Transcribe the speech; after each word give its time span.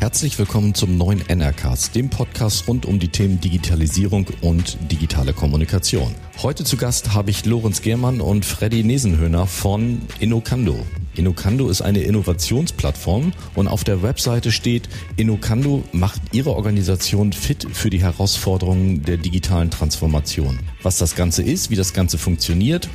Herzlich 0.00 0.38
willkommen 0.38 0.74
zum 0.74 0.96
neuen 0.96 1.28
NRCast, 1.28 1.94
dem 1.94 2.10
Podcast 2.10 2.66
rund 2.66 2.86
um 2.86 2.98
die 2.98 3.08
Themen 3.08 3.40
Digitalisierung 3.40 4.26
und 4.40 4.78
digitale 4.90 5.32
Kommunikation. 5.32 6.14
Heute 6.42 6.64
zu 6.64 6.76
Gast 6.76 7.14
habe 7.14 7.30
ich 7.30 7.44
Lorenz 7.44 7.80
Germann 7.80 8.20
und 8.20 8.44
Freddy 8.44 8.82
Nesenhöhner 8.82 9.46
von 9.46 10.00
Inokando. 10.18 10.84
Inokando 11.14 11.68
ist 11.68 11.82
eine 11.82 12.00
Innovationsplattform 12.00 13.32
und 13.54 13.68
auf 13.68 13.84
der 13.84 14.02
Webseite 14.02 14.52
steht, 14.52 14.88
Inokando 15.16 15.84
macht 15.92 16.20
ihre 16.32 16.56
Organisation 16.56 17.32
fit 17.32 17.66
für 17.72 17.90
die 17.90 18.02
Herausforderungen 18.02 19.02
der 19.02 19.18
digitalen 19.18 19.70
Transformation. 19.70 20.58
Was 20.82 20.98
das 20.98 21.14
Ganze 21.14 21.42
ist, 21.42 21.70
wie 21.70 21.76
das 21.76 21.92
Ganze 21.92 22.18
funktioniert 22.18 22.88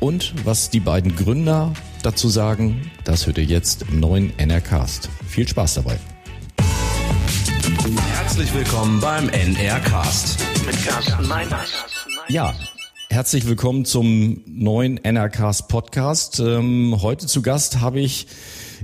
und 0.00 0.34
was 0.44 0.70
die 0.70 0.80
beiden 0.80 1.14
Gründer 1.14 1.72
dazu 2.02 2.28
sagen, 2.28 2.90
das 3.04 3.26
hört 3.26 3.38
ihr 3.38 3.44
jetzt 3.44 3.82
im 3.82 4.00
neuen 4.00 4.36
NRCast. 4.38 5.08
Viel 5.28 5.46
Spaß 5.46 5.74
dabei. 5.74 5.98
Herzlich 8.14 8.52
willkommen 8.54 9.00
beim 9.00 9.28
NRcast 9.28 10.44
mit 10.66 10.84
Carsten 10.84 11.28
Meiners. 11.28 11.84
Ja, 12.28 12.54
herzlich 13.10 13.46
willkommen 13.46 13.84
zum 13.84 14.42
neuen 14.46 15.02
NRCast 15.04 15.68
Podcast. 15.68 16.40
Ähm, 16.40 16.96
heute 17.02 17.26
zu 17.26 17.42
Gast 17.42 17.80
habe 17.80 18.00
ich 18.00 18.26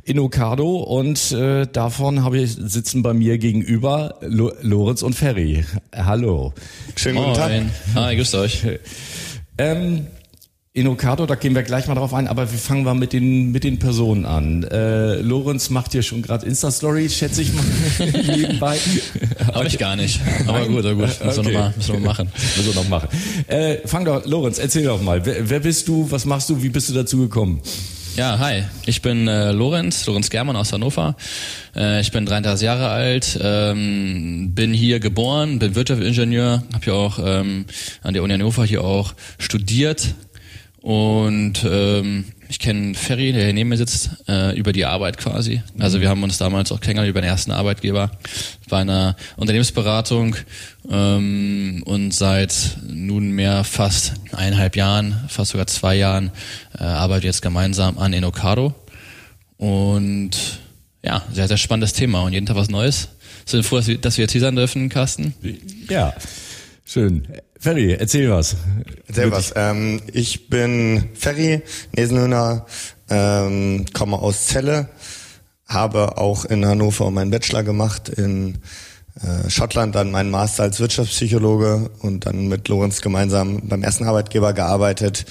Inokado 0.05 0.77
und 0.77 1.33
äh, 1.33 1.67
davon 1.67 2.23
habe 2.23 2.39
ich 2.39 2.53
sitzen 2.53 3.03
bei 3.03 3.15
mir 3.15 3.39
gegenüber 3.39 4.17
Lo 4.21 4.53
Lorenz 4.61 5.03
und 5.03 5.15
Ferry. 5.15 5.65
Hallo. 5.95 6.53
Schönen 6.95 7.17
guten 7.17 7.35
Tag. 7.35 7.63
Hi, 7.95 8.17
grüßt 8.17 8.35
euch. 8.35 8.63
Ähm, 9.59 10.07
Inokado, 10.77 11.25
da 11.25 11.37
gehen 11.37 11.55
wir 11.55 11.63
gleich 11.63 11.87
mal 11.87 11.95
drauf 11.95 12.13
ein, 12.13 12.29
aber 12.29 12.53
wir 12.53 12.59
fangen 12.59 12.85
mal 12.85 12.95
mit 12.95 13.15
den, 13.15 13.51
mit 13.51 13.65
den 13.65 13.79
Personen 13.79 14.27
an. 14.27 14.63
Äh, 14.65 15.23
Lorenz 15.23 15.71
macht 15.71 15.93
hier 15.93 16.03
schon 16.03 16.21
gerade 16.21 16.45
Insta-Story, 16.45 17.09
schätze 17.09 17.41
ich 17.41 17.53
mal, 17.55 17.65
nebenbei. 18.37 18.77
Habe 19.55 19.69
ich 19.69 19.79
gar 19.79 19.97
nicht. 19.97 20.21
Aber 20.47 20.61
Nein. 20.61 20.73
gut, 20.73 20.85
aber 20.85 20.95
gut. 20.95 21.09
Müssen, 21.25 21.41
okay. 21.41 21.49
wir, 21.49 21.53
noch 21.55 21.61
mal, 21.61 21.73
müssen 21.77 21.93
wir 21.95 22.01
machen. 22.01 22.33
Müssen 22.57 22.67
wir 22.67 22.75
noch 22.75 22.89
machen. 22.91 23.09
Äh, 23.47 23.77
fang 23.87 24.05
doch, 24.05 24.27
Lorenz, 24.27 24.59
erzähl 24.59 24.85
doch 24.85 25.01
mal. 25.01 25.25
Wer, 25.25 25.49
wer 25.49 25.61
bist 25.61 25.89
du, 25.89 26.11
was 26.11 26.27
machst 26.27 26.51
du, 26.51 26.63
wie 26.63 26.69
bist 26.69 26.91
du 26.91 26.93
dazu 26.93 27.21
gekommen? 27.21 27.63
Ja, 28.17 28.39
hi. 28.39 28.65
Ich 28.87 29.03
bin 29.03 29.29
äh, 29.29 29.53
Lorenz, 29.53 30.07
Lorenz 30.07 30.31
Germann 30.31 30.57
aus 30.57 30.73
Hannover. 30.73 31.17
Äh, 31.75 32.01
ich 32.01 32.13
bin 32.13 32.25
33 32.25 32.65
Jahre 32.65 32.89
alt, 32.89 33.39
ähm, 33.43 34.53
bin 34.55 34.73
hier 34.73 35.01
geboren, 35.01 35.59
bin 35.59 35.75
Wirtschaftsingenieur, 35.75 36.63
habe 36.73 36.85
hier 36.85 36.95
auch 36.95 37.19
ähm, 37.23 37.67
an 38.03 38.15
der 38.15 38.23
Uni 38.23 38.33
Hannover 38.33 38.65
hier 38.65 38.85
auch 38.85 39.13
studiert, 39.39 40.15
und 40.87 41.67
ähm, 41.69 42.27
ich 42.49 42.61
kenne 42.61 42.95
Ferry, 42.95 43.33
der 43.33 43.43
hier 43.47 43.53
neben 43.53 43.71
mir 43.71 43.77
sitzt, 43.77 44.23
äh, 44.29 44.57
über 44.57 44.73
die 44.73 44.85
Arbeit 44.85 45.19
quasi. 45.19 45.61
Also 45.81 46.01
wir 46.01 46.09
haben 46.09 46.23
uns 46.23 46.39
damals 46.39 46.71
auch 46.71 46.79
kennengelernt 46.79 47.11
über 47.11 47.21
den 47.21 47.29
ersten 47.29 47.51
Arbeitgeber 47.51 48.13
bei 48.69 48.83
einer 48.83 49.17
Unternehmensberatung 49.37 50.37
ähm, 50.89 51.83
und 51.87 52.13
seit 52.13 52.79
nunmehr 52.87 53.65
fast 53.65 54.13
eineinhalb 54.31 54.77
Jahren, 54.77 55.25
fast 55.29 55.51
sogar 55.51 55.67
zwei 55.67 55.97
Jahren, 55.97 56.31
äh, 56.79 56.85
arbeiten 56.85 57.25
wir 57.25 57.31
jetzt 57.31 57.43
gemeinsam 57.43 57.99
an 57.99 58.13
Enocado. 58.13 58.73
Und 59.57 60.61
ja, 61.03 61.25
sehr, 61.33 61.49
sehr 61.49 61.57
spannendes 61.57 61.95
Thema 61.95 62.21
und 62.21 62.33
jeden 62.33 62.47
Tag 62.47 62.55
was 62.55 62.71
Neues. 62.71 63.09
Sind 63.45 63.67
froh, 63.67 63.79
dass 63.79 63.89
wir, 63.89 63.99
dass 63.99 64.19
wir 64.19 64.23
jetzt 64.23 64.33
hier 64.33 64.41
sein 64.41 64.55
dürfen, 64.55 64.89
Carsten. 64.89 65.35
Ja, 65.89 66.15
schön. 66.85 67.27
Ferry, 67.59 67.95
erzähl 67.95 68.31
was. 68.31 68.57
Erzähl 69.07 69.31
was. 69.31 69.53
Ähm, 69.57 70.01
ich 70.13 70.49
bin 70.49 71.11
Ferry 71.15 71.63
Nesenhöhner, 71.97 72.67
ähm, 73.09 73.87
komme 73.93 74.19
aus 74.19 74.47
Celle, 74.47 74.89
habe 75.67 76.19
auch 76.19 76.45
in 76.45 76.67
Hannover 76.67 77.11
meinen 77.11 77.31
Bachelor 77.31 77.63
gemacht, 77.63 78.09
in 78.09 78.59
äh, 79.23 79.49
Schottland 79.49 79.95
dann 79.95 80.11
meinen 80.11 80.31
Master 80.31 80.65
als 80.65 80.81
Wirtschaftspsychologe 80.81 81.91
und 82.01 82.27
dann 82.27 82.49
mit 82.49 82.69
Lorenz 82.69 83.01
gemeinsam 83.01 83.67
beim 83.69 83.83
ersten 83.83 84.05
Arbeitgeber 84.05 84.53
gearbeitet. 84.53 85.25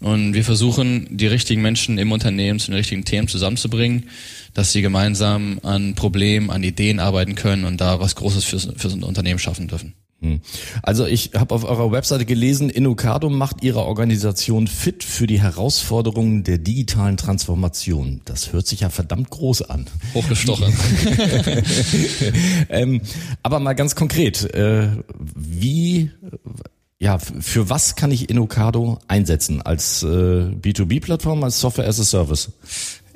und 0.00 0.34
wir 0.34 0.44
versuchen, 0.44 1.16
die 1.16 1.26
richtigen 1.26 1.62
Menschen 1.62 1.98
im 1.98 2.12
Unternehmen 2.12 2.58
zu 2.58 2.70
den 2.70 2.76
richtigen 2.76 3.04
Themen 3.04 3.28
zusammenzubringen, 3.28 4.08
dass 4.54 4.72
sie 4.72 4.82
gemeinsam 4.82 5.60
an 5.62 5.94
Problemen, 5.94 6.50
an 6.50 6.62
Ideen 6.62 7.00
arbeiten 7.00 7.34
können 7.34 7.64
und 7.64 7.80
da 7.80 8.00
was 8.00 8.16
Großes 8.16 8.44
fürs, 8.44 8.68
fürs 8.76 8.94
Unternehmen 8.94 9.38
schaffen 9.38 9.68
dürfen. 9.68 9.94
Hm. 10.26 10.40
Also 10.82 11.06
ich 11.06 11.30
habe 11.34 11.54
auf 11.54 11.64
eurer 11.64 11.92
Webseite 11.92 12.24
gelesen, 12.24 12.68
Inokado 12.68 13.30
macht 13.30 13.62
ihre 13.62 13.84
Organisation 13.84 14.66
fit 14.66 15.04
für 15.04 15.26
die 15.26 15.40
Herausforderungen 15.40 16.42
der 16.42 16.58
digitalen 16.58 17.16
Transformation. 17.16 18.22
Das 18.24 18.52
hört 18.52 18.66
sich 18.66 18.80
ja 18.80 18.90
verdammt 18.90 19.30
groß 19.30 19.62
an. 19.62 19.86
Hochgestochen. 20.14 20.74
ähm, 22.68 23.00
aber 23.42 23.60
mal 23.60 23.74
ganz 23.74 23.94
konkret, 23.94 24.42
äh, 24.54 24.88
wie, 25.34 26.10
ja, 26.98 27.18
für 27.18 27.70
was 27.70 27.94
kann 27.94 28.10
ich 28.10 28.28
Inokado 28.28 28.98
einsetzen? 29.06 29.62
Als 29.62 30.02
äh, 30.02 30.06
B2B-Plattform, 30.06 31.44
als 31.44 31.60
Software 31.60 31.86
as 31.86 32.00
a 32.00 32.04
Service? 32.04 32.50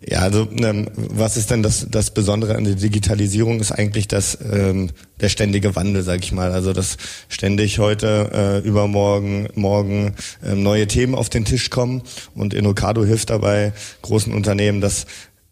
Ja, 0.06 0.20
also 0.20 0.48
ähm, 0.62 0.88
was 0.94 1.36
ist 1.36 1.50
denn 1.50 1.62
das, 1.62 1.86
das 1.90 2.12
Besondere 2.12 2.56
an 2.56 2.64
der 2.64 2.74
Digitalisierung 2.74 3.60
ist 3.60 3.70
eigentlich 3.70 4.08
das 4.08 4.38
ähm, 4.40 4.90
der 5.20 5.28
ständige 5.28 5.76
Wandel, 5.76 6.02
sag 6.02 6.24
ich 6.24 6.32
mal. 6.32 6.52
Also 6.52 6.72
dass 6.72 6.96
ständig 7.28 7.78
heute, 7.78 8.62
äh, 8.64 8.66
übermorgen, 8.66 9.48
morgen 9.54 10.14
ähm, 10.42 10.62
neue 10.62 10.86
Themen 10.86 11.14
auf 11.14 11.28
den 11.28 11.44
Tisch 11.44 11.68
kommen 11.68 12.02
und 12.34 12.54
Inokado 12.54 13.04
hilft 13.04 13.28
dabei 13.28 13.74
großen 14.00 14.32
Unternehmen, 14.32 14.80
das 14.80 15.06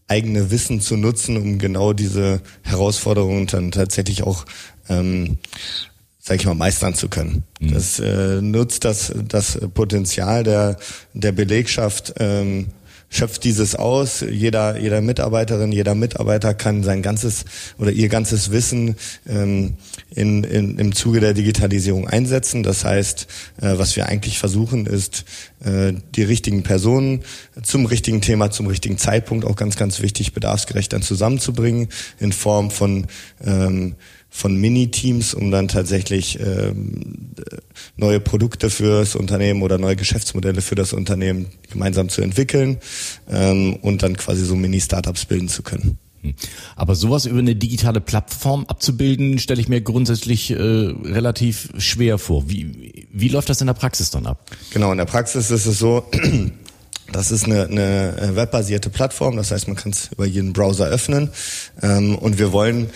eigene 0.06 0.50
Wissen 0.50 0.80
zu 0.80 0.96
nutzen, 0.96 1.36
um 1.36 1.58
genau 1.58 1.92
diese 1.92 2.40
Herausforderungen 2.62 3.46
dann 3.46 3.70
tatsächlich 3.70 4.22
auch 4.22 4.46
ähm, 4.88 5.36
sag 6.28 6.40
ich 6.40 6.46
mal, 6.46 6.54
meistern 6.54 6.94
zu 6.94 7.08
können. 7.08 7.44
Mhm. 7.58 7.72
Das 7.72 7.98
äh, 7.98 8.42
nutzt 8.42 8.84
das, 8.84 9.12
das 9.28 9.58
Potenzial 9.72 10.44
der, 10.44 10.76
der 11.14 11.32
Belegschaft 11.32 12.14
ähm, 12.18 12.68
schöpft 13.10 13.44
dieses 13.44 13.74
aus. 13.74 14.20
Jeder, 14.20 14.78
jeder 14.78 15.00
Mitarbeiterin, 15.00 15.72
jeder 15.72 15.94
Mitarbeiter 15.94 16.54
kann 16.54 16.82
sein 16.82 17.02
ganzes 17.02 17.44
oder 17.78 17.90
ihr 17.90 18.08
ganzes 18.08 18.50
Wissen 18.50 18.96
ähm, 19.26 19.74
in, 20.10 20.44
in, 20.44 20.78
im 20.78 20.94
Zuge 20.94 21.20
der 21.20 21.34
Digitalisierung 21.34 22.06
einsetzen. 22.06 22.62
Das 22.62 22.84
heißt, 22.84 23.26
äh, 23.60 23.78
was 23.78 23.96
wir 23.96 24.06
eigentlich 24.06 24.38
versuchen, 24.38 24.86
ist, 24.86 25.24
äh, 25.64 25.94
die 26.14 26.22
richtigen 26.22 26.62
Personen 26.62 27.22
zum 27.62 27.86
richtigen 27.86 28.20
Thema, 28.20 28.50
zum 28.50 28.66
richtigen 28.66 28.98
Zeitpunkt, 28.98 29.44
auch 29.44 29.56
ganz, 29.56 29.76
ganz 29.76 30.00
wichtig, 30.02 30.32
bedarfsgerecht 30.32 30.92
dann 30.92 31.02
zusammenzubringen 31.02 31.88
in 32.18 32.32
Form 32.32 32.70
von 32.70 33.06
ähm, 33.44 33.94
von 34.30 34.56
Mini-Teams, 34.56 35.34
um 35.34 35.50
dann 35.50 35.68
tatsächlich 35.68 36.38
ähm, 36.40 37.34
neue 37.96 38.20
Produkte 38.20 38.70
für 38.70 39.00
das 39.00 39.16
Unternehmen 39.16 39.62
oder 39.62 39.78
neue 39.78 39.96
Geschäftsmodelle 39.96 40.60
für 40.60 40.74
das 40.74 40.92
Unternehmen 40.92 41.46
gemeinsam 41.70 42.08
zu 42.08 42.22
entwickeln 42.22 42.78
ähm, 43.30 43.76
und 43.76 44.02
dann 44.02 44.16
quasi 44.16 44.44
so 44.44 44.54
Mini-Startups 44.54 45.24
bilden 45.24 45.48
zu 45.48 45.62
können. 45.62 45.98
Hm. 46.22 46.34
Aber 46.76 46.94
sowas 46.94 47.26
über 47.26 47.38
eine 47.38 47.54
digitale 47.54 48.00
Plattform 48.00 48.64
abzubilden, 48.66 49.38
stelle 49.38 49.60
ich 49.60 49.68
mir 49.68 49.80
grundsätzlich 49.80 50.50
äh, 50.50 50.56
relativ 50.56 51.70
schwer 51.78 52.18
vor. 52.18 52.48
Wie, 52.48 53.06
wie 53.12 53.28
läuft 53.28 53.48
das 53.48 53.60
in 53.60 53.66
der 53.66 53.74
Praxis 53.74 54.10
dann 54.10 54.26
ab? 54.26 54.50
Genau, 54.72 54.90
in 54.92 54.98
der 54.98 55.04
Praxis 55.04 55.50
ist 55.50 55.66
es 55.66 55.78
so, 55.78 56.04
das 57.12 57.30
ist 57.30 57.44
eine, 57.44 57.64
eine 57.64 58.32
webbasierte 58.34 58.90
Plattform, 58.90 59.36
das 59.36 59.52
heißt, 59.52 59.68
man 59.68 59.76
kann 59.76 59.92
es 59.92 60.10
über 60.12 60.26
jeden 60.26 60.52
Browser 60.52 60.86
öffnen. 60.86 61.30
Ähm, 61.82 62.18
und 62.18 62.38
wir 62.38 62.52
wollen 62.52 62.90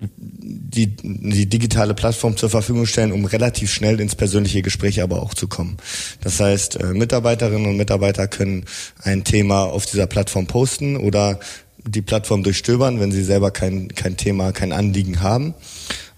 die, 0.00 0.86
die 0.86 1.46
digitale 1.46 1.94
Plattform 1.94 2.36
zur 2.36 2.50
Verfügung 2.50 2.86
stellen, 2.86 3.12
um 3.12 3.24
relativ 3.24 3.72
schnell 3.72 4.00
ins 4.00 4.14
persönliche 4.14 4.62
Gespräch 4.62 5.02
aber 5.02 5.22
auch 5.22 5.34
zu 5.34 5.48
kommen. 5.48 5.76
Das 6.20 6.38
heißt, 6.38 6.76
äh, 6.76 6.94
Mitarbeiterinnen 6.94 7.66
und 7.66 7.76
Mitarbeiter 7.76 8.28
können 8.28 8.64
ein 9.02 9.24
Thema 9.24 9.64
auf 9.64 9.86
dieser 9.86 10.06
Plattform 10.06 10.46
posten 10.46 10.96
oder 10.96 11.40
die 11.84 12.02
Plattform 12.02 12.42
durchstöbern, 12.42 13.00
wenn 13.00 13.12
sie 13.12 13.24
selber 13.24 13.50
kein, 13.50 13.88
kein 13.88 14.16
Thema, 14.16 14.52
kein 14.52 14.72
Anliegen 14.72 15.20
haben 15.20 15.54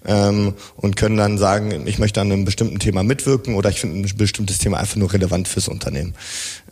ähm, 0.06 0.54
und 0.76 0.96
können 0.96 1.16
dann 1.16 1.38
sagen, 1.38 1.86
ich 1.86 1.98
möchte 1.98 2.20
an 2.20 2.32
einem 2.32 2.44
bestimmten 2.44 2.78
Thema 2.78 3.02
mitwirken 3.02 3.54
oder 3.54 3.70
ich 3.70 3.80
finde 3.80 3.98
ein 3.98 4.16
bestimmtes 4.16 4.58
Thema 4.58 4.78
einfach 4.78 4.96
nur 4.96 5.12
relevant 5.12 5.48
fürs 5.48 5.68
Unternehmen. 5.68 6.14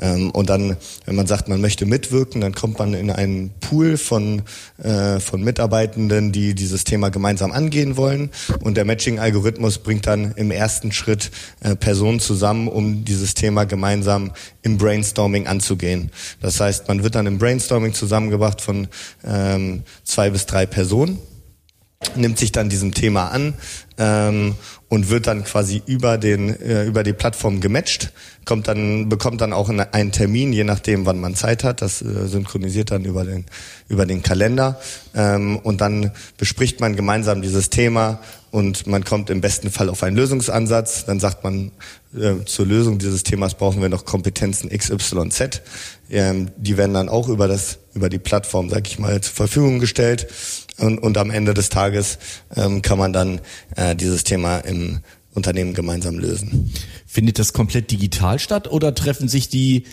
Ähm, 0.01 0.31
und 0.31 0.49
dann, 0.49 0.77
wenn 1.05 1.17
man 1.17 1.27
sagt, 1.27 1.49
man 1.49 1.61
möchte 1.61 1.87
mitwirken, 1.87 2.41
dann 2.41 2.55
kommt 2.55 2.79
man 2.79 2.95
in 2.95 3.11
einen 3.11 3.51
Pool 3.61 3.97
von, 3.97 4.43
äh, 4.83 5.21
von 5.21 5.43
Mitarbeitenden, 5.43 6.33
die 6.33 6.55
dieses 6.55 6.85
Thema 6.85 7.11
gemeinsam 7.11 7.53
angehen 7.53 7.97
wollen. 7.97 8.31
Und 8.61 8.77
der 8.77 8.85
Matching-Algorithmus 8.85 9.79
bringt 9.79 10.07
dann 10.07 10.33
im 10.37 10.51
ersten 10.51 10.93
Schritt 10.93 11.31
äh, 11.61 11.77
Personen 11.77 12.21
zusammen, 12.21 12.69
um 12.69 13.05
dieses 13.05 13.35
Thema 13.35 13.65
gemeinsam 13.65 14.33
im 14.63 14.79
Brainstorming 14.79 15.47
anzugehen. 15.47 16.11
Das 16.41 16.61
heißt, 16.61 16.89
man 16.89 17.03
wird 17.03 17.15
dann 17.15 17.27
im 17.27 17.39
Brainstorming 17.39 17.93
zusammengebracht 17.93 18.61
von 18.61 18.89
ähm, 19.25 19.83
zwei 20.05 20.31
bis 20.31 20.47
drei 20.47 20.67
Personen 20.67 21.19
nimmt 22.15 22.39
sich 22.39 22.53
dann 22.53 22.69
diesem 22.69 22.95
Thema 22.95 23.29
an 23.29 23.55
ähm, 23.99 24.55
und 24.89 25.11
wird 25.11 25.27
dann 25.27 25.45
quasi 25.45 25.83
über 25.85 26.17
den 26.17 26.49
äh, 26.61 26.85
über 26.85 27.03
die 27.03 27.13
Plattform 27.13 27.61
gematcht, 27.61 28.13
kommt 28.45 28.69
dann 28.69 29.09
bekommt 29.09 29.41
dann 29.41 29.53
auch 29.53 29.69
einen 29.69 30.13
Termin, 30.13 30.53
je 30.53 30.65
nachdem, 30.65 31.07
wann 31.07 31.21
man 31.21 31.35
Zeit 31.35 31.65
hat. 31.65 31.83
Das 31.83 32.01
äh, 32.01 32.27
synchronisiert 32.29 32.93
dann 32.93 33.05
über 33.05 33.25
den 33.25 33.47
über 33.89 34.07
den 34.07 34.23
Kalender 34.23 34.81
ähm, 35.15 35.57
und 35.57 35.81
dann 35.81 36.13
bespricht 36.37 36.81
man 36.81 36.95
gemeinsam 36.95 37.43
dieses 37.43 37.69
Thema 37.69 38.21
und 38.53 38.87
man 38.87 39.05
kommt 39.05 39.29
im 39.29 39.41
besten 39.41 39.71
Fall 39.71 39.89
auf 39.89 40.05
einen 40.05 40.17
Lösungsansatz. 40.17 41.05
Dann 41.05 41.19
sagt 41.19 41.43
man, 41.43 41.73
äh, 42.17 42.45
zur 42.45 42.67
Lösung 42.67 42.99
dieses 42.99 43.25
Themas 43.25 43.55
brauchen 43.55 43.83
wir 43.83 43.89
noch 43.89 44.05
Kompetenzen 44.05 44.71
XYZ. 44.71 45.63
Ähm, 46.11 46.53
die 46.57 46.77
werden 46.77 46.95
dann 46.95 47.09
auch 47.09 47.29
über 47.29 47.49
das 47.49 47.79
über 47.93 48.09
die 48.09 48.21
Plattform, 48.21 48.71
sag 48.71 48.87
ich 48.87 49.01
mal, 49.01 49.21
zur 49.21 49.35
Verfügung 49.35 49.81
gestellt 49.81 50.29
und, 50.79 50.99
und 50.99 51.19
am 51.19 51.31
Ende 51.31 51.55
des 51.55 51.69
Tages 51.69 52.19
ähm, 52.57 52.83
kann 52.83 52.99
man 52.99 53.13
dann 53.13 53.41
äh, 53.77 53.95
dieses 53.95 54.25
Thema 54.25 54.59
im 54.59 55.01
Unternehmen 55.35 55.75
gemeinsam 55.75 56.19
lösen. 56.19 56.73
Findet 57.07 57.39
das 57.39 57.53
komplett 57.53 57.91
digital 57.91 58.39
statt 58.39 58.71
oder 58.71 58.95
treffen 58.95 59.29
sich 59.29 59.49
die 59.49 59.85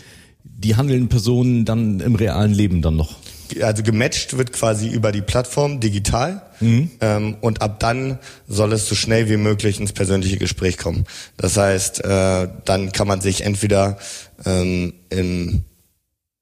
die 0.48 0.76
handelnden 0.76 1.10
Personen 1.10 1.66
dann 1.66 2.00
im 2.00 2.16
realen 2.16 2.54
Leben 2.54 2.82
dann 2.82 2.96
noch? 2.96 3.16
also 3.62 3.84
gematcht 3.84 4.38
wird 4.38 4.54
quasi 4.54 4.88
über 4.90 5.12
die 5.12 5.22
Plattform 5.22 5.80
digital 5.80 6.42
mhm. 6.60 6.92
ähm, 7.02 7.38
und 7.42 7.62
ab 7.62 7.80
dann 7.80 8.20
soll 8.48 8.74
es 8.74 8.88
so 8.88 8.96
schnell 8.96 9.30
wie 9.30 9.38
möglich 9.38 9.80
ins 9.80 9.94
persönliche 9.94 10.38
Gespräch 10.38 10.78
kommen. 10.78 11.06
Das 11.38 11.58
heißt, 11.58 12.04
äh, 12.04 12.48
dann 12.66 12.92
kann 12.92 13.08
man 13.08 13.22
sich 13.22 13.42
entweder 13.42 13.98
ähm, 14.46 14.94
im 15.10 15.64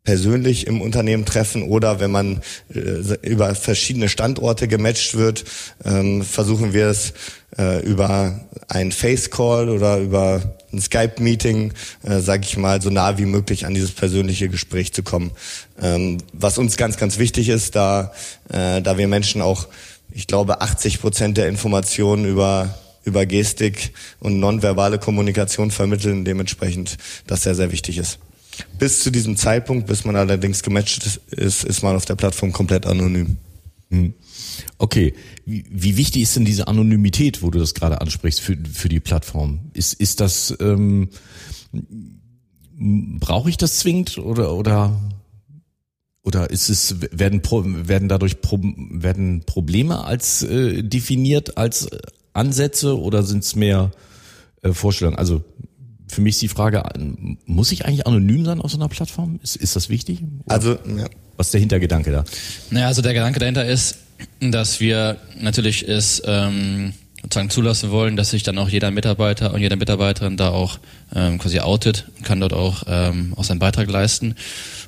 persönlich 0.03 0.67
im 0.67 0.81
Unternehmen 0.81 1.25
treffen 1.25 1.63
oder 1.63 1.99
wenn 1.99 2.11
man 2.11 2.41
äh, 2.73 2.79
über 3.21 3.55
verschiedene 3.55 4.09
Standorte 4.09 4.67
gematcht 4.67 5.15
wird, 5.15 5.45
ähm, 5.85 6.23
versuchen 6.23 6.73
wir 6.73 6.87
es 6.87 7.13
äh, 7.57 7.81
über 7.85 8.41
ein 8.67 8.91
Face 8.91 9.31
Call 9.31 9.69
oder 9.69 9.99
über 9.99 10.57
ein 10.73 10.81
Skype-Meeting, 10.81 11.73
äh, 12.03 12.19
sage 12.19 12.43
ich 12.43 12.57
mal, 12.57 12.81
so 12.81 12.89
nah 12.89 13.17
wie 13.17 13.25
möglich 13.25 13.65
an 13.65 13.73
dieses 13.73 13.91
persönliche 13.91 14.49
Gespräch 14.49 14.93
zu 14.93 15.03
kommen. 15.03 15.31
Ähm, 15.81 16.17
was 16.33 16.57
uns 16.57 16.75
ganz, 16.75 16.97
ganz 16.97 17.17
wichtig 17.17 17.47
ist, 17.47 17.75
da, 17.75 18.11
äh, 18.49 18.81
da 18.81 18.97
wir 18.97 19.07
Menschen 19.07 19.41
auch, 19.41 19.67
ich 20.11 20.27
glaube, 20.27 20.61
80 20.61 20.99
Prozent 20.99 21.37
der 21.37 21.47
Informationen 21.47 22.25
über 22.25 22.77
über 23.05 23.25
Gestik 23.25 23.91
und 24.21 24.39
nonverbale 24.39 24.97
Kommunikation 24.97 25.71
vermitteln, 25.71 26.23
dementsprechend 26.23 26.97
das 27.27 27.43
sehr, 27.43 27.53
sehr 27.53 27.69
wichtig 27.69 27.97
ist. 27.97 28.17
Bis 28.79 28.99
zu 29.01 29.11
diesem 29.11 29.37
Zeitpunkt, 29.37 29.87
bis 29.87 30.05
man 30.05 30.15
allerdings 30.15 30.63
gematcht 30.63 31.19
ist, 31.31 31.63
ist 31.63 31.83
man 31.83 31.95
auf 31.95 32.05
der 32.05 32.15
Plattform 32.15 32.51
komplett 32.51 32.85
anonym. 32.85 33.37
Hm. 33.89 34.13
Okay, 34.77 35.13
wie, 35.45 35.97
wichtig 35.97 36.23
ist 36.23 36.35
denn 36.35 36.45
diese 36.45 36.67
Anonymität, 36.67 37.41
wo 37.41 37.51
du 37.51 37.59
das 37.59 37.73
gerade 37.73 38.01
ansprichst 38.01 38.41
für, 38.41 38.57
für 38.71 38.89
die 38.89 38.99
Plattform? 38.99 39.59
Ist, 39.73 39.93
ist 39.93 40.19
das, 40.19 40.55
ähm, 40.59 41.09
brauche 43.19 43.49
ich 43.49 43.57
das 43.57 43.79
zwingend 43.79 44.17
oder, 44.17 44.55
oder, 44.55 44.99
oder 46.23 46.49
ist 46.49 46.69
es, 46.69 47.01
werden, 47.11 47.41
werden 47.87 48.09
dadurch 48.09 48.37
werden 48.41 49.43
Probleme 49.45 50.03
als 50.05 50.43
äh, 50.43 50.81
definiert 50.81 51.57
als 51.57 51.87
Ansätze 52.33 52.99
oder 52.99 53.23
sind 53.23 53.43
es 53.43 53.55
mehr 53.55 53.91
äh, 54.63 54.73
Vorstellungen? 54.73 55.17
Also 55.17 55.43
für 56.13 56.21
mich 56.21 56.35
ist 56.35 56.41
die 56.41 56.47
Frage, 56.47 56.83
muss 57.45 57.71
ich 57.71 57.85
eigentlich 57.85 58.07
anonym 58.07 58.45
sein 58.45 58.61
auf 58.61 58.71
so 58.71 58.77
einer 58.77 58.87
Plattform? 58.87 59.39
Ist, 59.43 59.55
ist 59.55 59.75
das 59.75 59.89
wichtig? 59.89 60.21
Oder 60.45 60.55
also, 60.55 60.71
ja. 60.71 61.07
Was 61.35 61.47
ist 61.47 61.53
der 61.53 61.61
Hintergedanke 61.61 62.11
da? 62.11 62.23
Naja, 62.69 62.87
also 62.87 63.01
der 63.01 63.13
Gedanke 63.13 63.39
dahinter 63.39 63.65
ist, 63.65 63.97
dass 64.39 64.79
wir 64.79 65.17
natürlich 65.39 65.87
es 65.87 66.21
ähm, 66.25 66.93
sozusagen 67.23 67.49
zulassen 67.49 67.89
wollen, 67.89 68.15
dass 68.15 68.29
sich 68.29 68.43
dann 68.43 68.57
auch 68.57 68.69
jeder 68.69 68.91
Mitarbeiter 68.91 69.53
und 69.53 69.61
jede 69.61 69.75
Mitarbeiterin 69.75 70.37
da 70.37 70.49
auch 70.49 70.77
ähm, 71.15 71.39
quasi 71.39 71.59
outet, 71.59 72.05
kann 72.23 72.39
dort 72.39 72.53
auch, 72.53 72.83
ähm, 72.87 73.33
auch 73.35 73.43
seinen 73.43 73.59
Beitrag 73.59 73.89
leisten. 73.89 74.35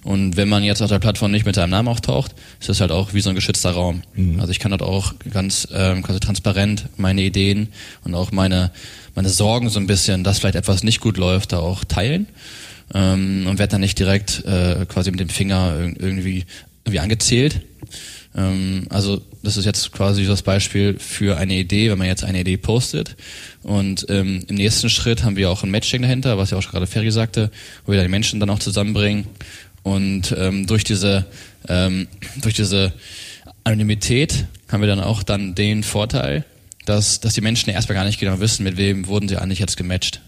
Und 0.03 0.37
wenn 0.37 0.49
man 0.49 0.63
jetzt 0.63 0.81
auf 0.81 0.89
der 0.89 0.99
Plattform 0.99 1.31
nicht 1.31 1.45
mit 1.45 1.55
seinem 1.55 1.71
Namen 1.71 1.87
auftaucht, 1.87 2.35
ist 2.59 2.69
das 2.69 2.81
halt 2.81 2.91
auch 2.91 3.13
wie 3.13 3.21
so 3.21 3.29
ein 3.29 3.35
geschützter 3.35 3.71
Raum. 3.71 4.03
Mhm. 4.13 4.39
Also 4.39 4.51
ich 4.51 4.59
kann 4.59 4.71
dort 4.71 4.83
auch 4.83 5.13
ganz 5.31 5.67
ähm, 5.73 6.03
quasi 6.03 6.19
transparent 6.19 6.85
meine 6.97 7.23
Ideen 7.23 7.69
und 8.03 8.13
auch 8.13 8.31
meine 8.31 8.71
meine 9.15 9.29
Sorgen 9.29 9.69
so 9.69 9.79
ein 9.79 9.87
bisschen, 9.87 10.23
dass 10.23 10.39
vielleicht 10.39 10.55
etwas 10.55 10.83
nicht 10.83 10.99
gut 10.99 11.17
läuft, 11.17 11.53
da 11.53 11.59
auch 11.59 11.83
teilen 11.85 12.27
ähm, 12.93 13.47
und 13.47 13.57
werde 13.57 13.71
dann 13.71 13.81
nicht 13.81 13.97
direkt 13.97 14.43
äh, 14.45 14.85
quasi 14.87 15.09
mit 15.09 15.19
dem 15.19 15.29
Finger 15.29 15.73
irgendwie, 15.79 16.45
irgendwie 16.83 16.99
angezählt. 16.99 17.61
Ähm, 18.35 18.87
also 18.89 19.21
das 19.45 19.57
ist 19.57 19.65
jetzt 19.65 19.91
quasi 19.91 20.25
das 20.25 20.41
Beispiel 20.41 20.97
für 20.99 21.37
eine 21.37 21.53
Idee, 21.55 21.89
wenn 21.89 21.97
man 21.97 22.07
jetzt 22.07 22.23
eine 22.23 22.41
Idee 22.41 22.57
postet 22.57 23.15
und 23.63 24.05
ähm, 24.09 24.43
im 24.47 24.55
nächsten 24.55 24.89
Schritt 24.89 25.23
haben 25.23 25.37
wir 25.37 25.49
auch 25.49 25.63
ein 25.63 25.71
Matching 25.71 26.01
dahinter, 26.01 26.37
was 26.37 26.51
ja 26.51 26.57
auch 26.57 26.69
gerade 26.69 26.87
Ferry 26.87 27.11
sagte, 27.11 27.51
wo 27.85 27.93
wir 27.93 28.01
die 28.01 28.09
Menschen 28.09 28.39
dann 28.39 28.49
auch 28.49 28.59
zusammenbringen 28.59 29.27
und 29.83 30.35
ähm, 30.37 30.67
durch 30.67 30.83
diese 30.83 31.25
ähm, 31.67 32.07
durch 32.41 32.55
diese 32.55 32.93
Anonymität 33.63 34.45
haben 34.71 34.81
wir 34.81 34.87
dann 34.87 34.99
auch 34.99 35.23
dann 35.23 35.55
den 35.55 35.83
Vorteil, 35.83 36.45
dass, 36.85 37.19
dass 37.19 37.33
die 37.33 37.41
Menschen 37.41 37.69
erstmal 37.69 37.95
gar 37.95 38.05
nicht 38.05 38.19
genau 38.19 38.39
wissen, 38.39 38.63
mit 38.63 38.77
wem 38.77 39.07
wurden 39.07 39.27
sie 39.27 39.37
eigentlich 39.37 39.59
jetzt 39.59 39.77
gematcht. 39.77 40.21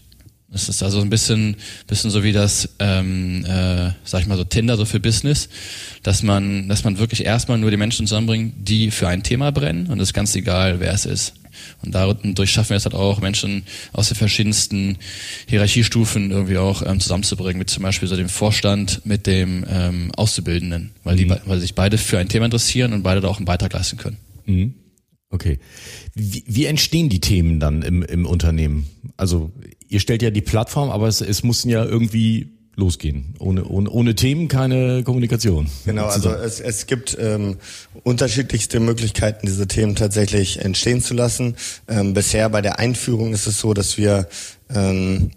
Das 0.50 0.68
ist 0.70 0.82
also 0.82 1.02
ein 1.02 1.10
bisschen, 1.10 1.56
bisschen 1.86 2.10
so 2.10 2.24
wie 2.24 2.32
das, 2.32 2.70
ähm, 2.78 3.44
äh, 3.44 3.90
sag 4.04 4.22
ich 4.22 4.26
mal 4.26 4.38
so 4.38 4.44
Tinder 4.44 4.78
so 4.78 4.86
für 4.86 4.98
Business, 4.98 5.50
dass 6.02 6.22
man, 6.22 6.68
dass 6.68 6.84
man 6.84 6.98
wirklich 6.98 7.24
erstmal 7.24 7.58
nur 7.58 7.70
die 7.70 7.76
Menschen 7.76 8.06
zusammenbringt, 8.06 8.54
die 8.56 8.90
für 8.90 9.08
ein 9.08 9.22
Thema 9.22 9.52
brennen 9.52 9.88
und 9.88 10.00
es 10.00 10.08
ist 10.08 10.14
ganz 10.14 10.34
egal, 10.34 10.80
wer 10.80 10.92
es 10.92 11.04
ist. 11.04 11.34
Und 11.82 11.94
dadurch 11.94 12.50
schaffen 12.50 12.70
wir 12.70 12.76
es 12.76 12.84
halt 12.84 12.94
auch, 12.94 13.20
Menschen 13.20 13.64
aus 13.92 14.08
den 14.08 14.16
verschiedensten 14.16 14.98
Hierarchiestufen 15.48 16.30
irgendwie 16.30 16.56
auch 16.56 16.82
ähm, 16.86 17.00
zusammenzubringen, 17.00 17.58
mit 17.58 17.68
zum 17.68 17.82
Beispiel 17.82 18.08
so 18.08 18.16
dem 18.16 18.28
Vorstand 18.28 19.04
mit 19.04 19.26
dem 19.26 19.66
ähm, 19.68 20.12
Auszubildenden, 20.16 20.92
weil 21.04 21.16
die, 21.16 21.26
mhm. 21.26 21.36
weil 21.44 21.60
sich 21.60 21.74
beide 21.74 21.98
für 21.98 22.18
ein 22.18 22.28
Thema 22.28 22.46
interessieren 22.46 22.92
und 22.92 23.02
beide 23.02 23.20
da 23.20 23.28
auch 23.28 23.36
einen 23.36 23.44
Beitrag 23.44 23.72
leisten 23.72 23.98
können. 23.98 24.16
Mhm. 24.46 24.74
Okay. 25.30 25.58
Wie, 26.14 26.42
wie 26.46 26.64
entstehen 26.64 27.10
die 27.10 27.20
Themen 27.20 27.60
dann 27.60 27.82
im, 27.82 28.02
im 28.02 28.24
Unternehmen? 28.24 28.86
Also 29.18 29.52
ihr 29.88 30.00
stellt 30.00 30.22
ja 30.22 30.30
die 30.30 30.40
Plattform, 30.40 30.90
aber 30.90 31.08
es, 31.08 31.20
es 31.20 31.42
muss 31.42 31.64
ja 31.64 31.84
irgendwie 31.84 32.52
losgehen. 32.78 33.34
Ohne, 33.40 33.64
ohne, 33.64 33.90
ohne 33.90 34.14
Themen 34.14 34.46
keine 34.46 35.02
Kommunikation. 35.02 35.68
Genau, 35.84 36.06
also 36.06 36.30
es, 36.30 36.60
es 36.60 36.86
gibt 36.86 37.16
ähm, 37.20 37.56
unterschiedlichste 38.04 38.78
Möglichkeiten, 38.78 39.46
diese 39.46 39.66
Themen 39.66 39.96
tatsächlich 39.96 40.60
entstehen 40.60 41.02
zu 41.02 41.14
lassen. 41.14 41.56
Ähm, 41.88 42.14
bisher 42.14 42.48
bei 42.48 42.62
der 42.62 42.78
Einführung 42.78 43.34
ist 43.34 43.48
es 43.48 43.58
so, 43.58 43.74
dass 43.74 43.98
wir 43.98 44.28
ähm, 44.72 45.32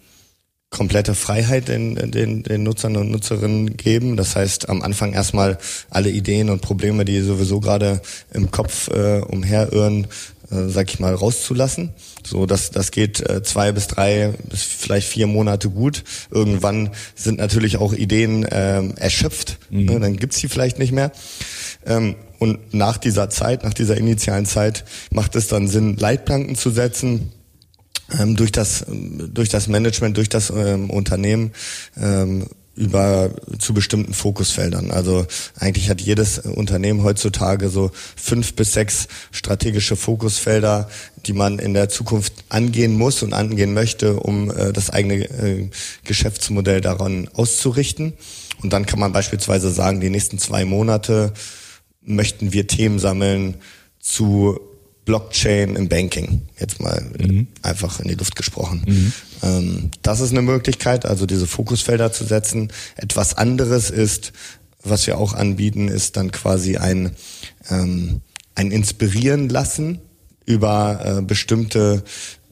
komplette 0.69 1.15
Freiheit 1.15 1.67
den, 1.67 1.95
den, 2.11 2.43
den 2.43 2.63
Nutzern 2.63 2.95
und 2.95 3.11
Nutzerinnen 3.11 3.75
geben. 3.75 4.17
Das 4.17 4.35
heißt, 4.35 4.69
am 4.69 4.83
Anfang 4.83 5.13
erstmal 5.13 5.57
alle 5.89 6.09
Ideen 6.09 6.49
und 6.49 6.61
Probleme, 6.61 7.05
die 7.05 7.21
sowieso 7.21 7.59
gerade 7.59 8.01
im 8.33 8.51
Kopf 8.51 8.87
äh, 8.89 9.19
umherirren, 9.19 10.07
äh, 10.51 10.69
sag 10.69 10.91
ich 10.91 10.99
mal, 10.99 11.13
rauszulassen. 11.13 11.93
So, 12.25 12.45
das, 12.45 12.71
das 12.71 12.91
geht 12.91 13.19
äh, 13.27 13.41
zwei 13.43 13.71
bis 13.71 13.87
drei 13.87 14.33
bis 14.49 14.63
vielleicht 14.63 15.07
vier 15.07 15.27
Monate 15.27 15.69
gut. 15.69 16.03
Irgendwann 16.29 16.91
sind 17.15 17.39
natürlich 17.39 17.77
auch 17.77 17.93
Ideen 17.93 18.43
äh, 18.43 18.83
erschöpft, 18.95 19.57
mhm. 19.69 19.85
ne, 19.85 19.99
dann 19.99 20.17
gibt's 20.17 20.37
die 20.39 20.47
vielleicht 20.47 20.79
nicht 20.79 20.91
mehr. 20.91 21.11
Ähm, 21.85 22.15
und 22.39 22.73
nach 22.73 22.97
dieser 22.97 23.29
Zeit, 23.29 23.63
nach 23.63 23.73
dieser 23.73 23.97
initialen 23.97 24.45
Zeit, 24.45 24.83
macht 25.11 25.35
es 25.35 25.47
dann 25.47 25.67
Sinn, 25.67 25.95
Leitplanken 25.97 26.55
zu 26.55 26.71
setzen, 26.71 27.31
ähm, 28.19 28.35
durch 28.35 28.51
das 28.51 28.85
durch 28.87 29.49
das 29.49 29.67
Management, 29.67 30.17
durch 30.17 30.29
das 30.29 30.49
ähm, 30.49 30.89
Unternehmen 30.89 31.51
ähm, 31.99 32.47
über 32.75 33.31
zu 33.59 33.73
bestimmten 33.73 34.13
Fokusfeldern. 34.13 34.91
Also 34.91 35.25
eigentlich 35.59 35.89
hat 35.89 35.99
jedes 35.99 36.39
Unternehmen 36.39 37.03
heutzutage 37.03 37.69
so 37.69 37.91
fünf 38.15 38.53
bis 38.55 38.73
sechs 38.73 39.07
strategische 39.31 39.95
Fokusfelder, 39.95 40.89
die 41.25 41.33
man 41.33 41.59
in 41.59 41.73
der 41.73 41.89
Zukunft 41.89 42.33
angehen 42.49 42.97
muss 42.97 43.23
und 43.23 43.33
angehen 43.33 43.73
möchte, 43.73 44.15
um 44.15 44.49
äh, 44.51 44.71
das 44.71 44.89
eigene 44.89 45.15
äh, 45.15 45.69
Geschäftsmodell 46.05 46.81
daran 46.81 47.27
auszurichten. 47.33 48.13
Und 48.63 48.71
dann 48.73 48.85
kann 48.85 48.99
man 48.99 49.11
beispielsweise 49.11 49.69
sagen, 49.69 49.99
die 49.99 50.09
nächsten 50.09 50.37
zwei 50.37 50.65
Monate 50.65 51.33
möchten 52.01 52.53
wir 52.53 52.67
Themen 52.67 52.99
sammeln 52.99 53.55
zu 53.99 54.59
Blockchain 55.11 55.75
im 55.75 55.89
Banking. 55.89 56.43
Jetzt 56.57 56.79
mal 56.79 57.03
mhm. 57.19 57.47
einfach 57.61 57.99
in 57.99 58.07
die 58.07 58.15
Luft 58.15 58.37
gesprochen. 58.37 58.81
Mhm. 58.87 59.13
Ähm, 59.43 59.91
das 60.03 60.21
ist 60.21 60.31
eine 60.31 60.41
Möglichkeit, 60.41 61.05
also 61.05 61.25
diese 61.25 61.47
Fokusfelder 61.47 62.13
zu 62.13 62.23
setzen. 62.23 62.71
Etwas 62.95 63.33
anderes 63.33 63.89
ist, 63.89 64.31
was 64.83 65.05
wir 65.07 65.17
auch 65.17 65.33
anbieten, 65.33 65.89
ist 65.89 66.15
dann 66.15 66.31
quasi 66.31 66.77
ein, 66.77 67.11
ähm, 67.69 68.21
ein 68.55 68.71
Inspirieren 68.71 69.49
lassen 69.49 69.99
über 70.45 71.01
äh, 71.03 71.21
bestimmte 71.21 72.05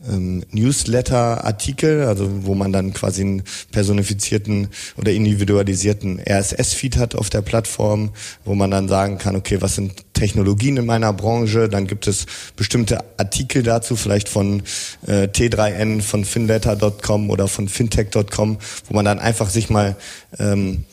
ähm, 0.07 0.43
Newsletter-Artikel, 0.51 2.03
also 2.03 2.45
wo 2.45 2.55
man 2.55 2.71
dann 2.71 2.93
quasi 2.93 3.21
einen 3.21 3.43
personifizierten 3.71 4.69
oder 4.97 5.11
individualisierten 5.11 6.19
RSS-Feed 6.19 6.97
hat 6.97 7.15
auf 7.15 7.29
der 7.29 7.41
Plattform, 7.41 8.11
wo 8.45 8.55
man 8.55 8.71
dann 8.71 8.87
sagen 8.87 9.17
kann, 9.17 9.35
okay, 9.35 9.61
was 9.61 9.75
sind 9.75 10.13
Technologien 10.13 10.77
in 10.77 10.85
meiner 10.85 11.13
Branche? 11.13 11.69
Dann 11.69 11.87
gibt 11.87 12.07
es 12.07 12.25
bestimmte 12.55 12.99
Artikel 13.17 13.63
dazu, 13.63 13.95
vielleicht 13.95 14.29
von 14.29 14.63
äh, 15.07 15.23
T3N, 15.23 16.01
von 16.01 16.25
finletter.com 16.25 17.29
oder 17.29 17.47
von 17.47 17.67
fintech.com, 17.67 18.57
wo 18.87 18.93
man 18.93 19.05
dann 19.05 19.19
einfach 19.19 19.49
sich 19.49 19.69
mal 19.69 19.95
ähm, 20.37 20.85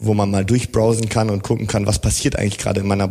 wo 0.00 0.14
man 0.14 0.30
mal 0.30 0.44
durchbrowsen 0.44 1.08
kann 1.08 1.30
und 1.30 1.42
gucken 1.42 1.66
kann, 1.66 1.86
was 1.86 2.00
passiert 2.00 2.36
eigentlich 2.36 2.58
gerade 2.58 2.80
in 2.80 2.86
meiner 2.86 3.04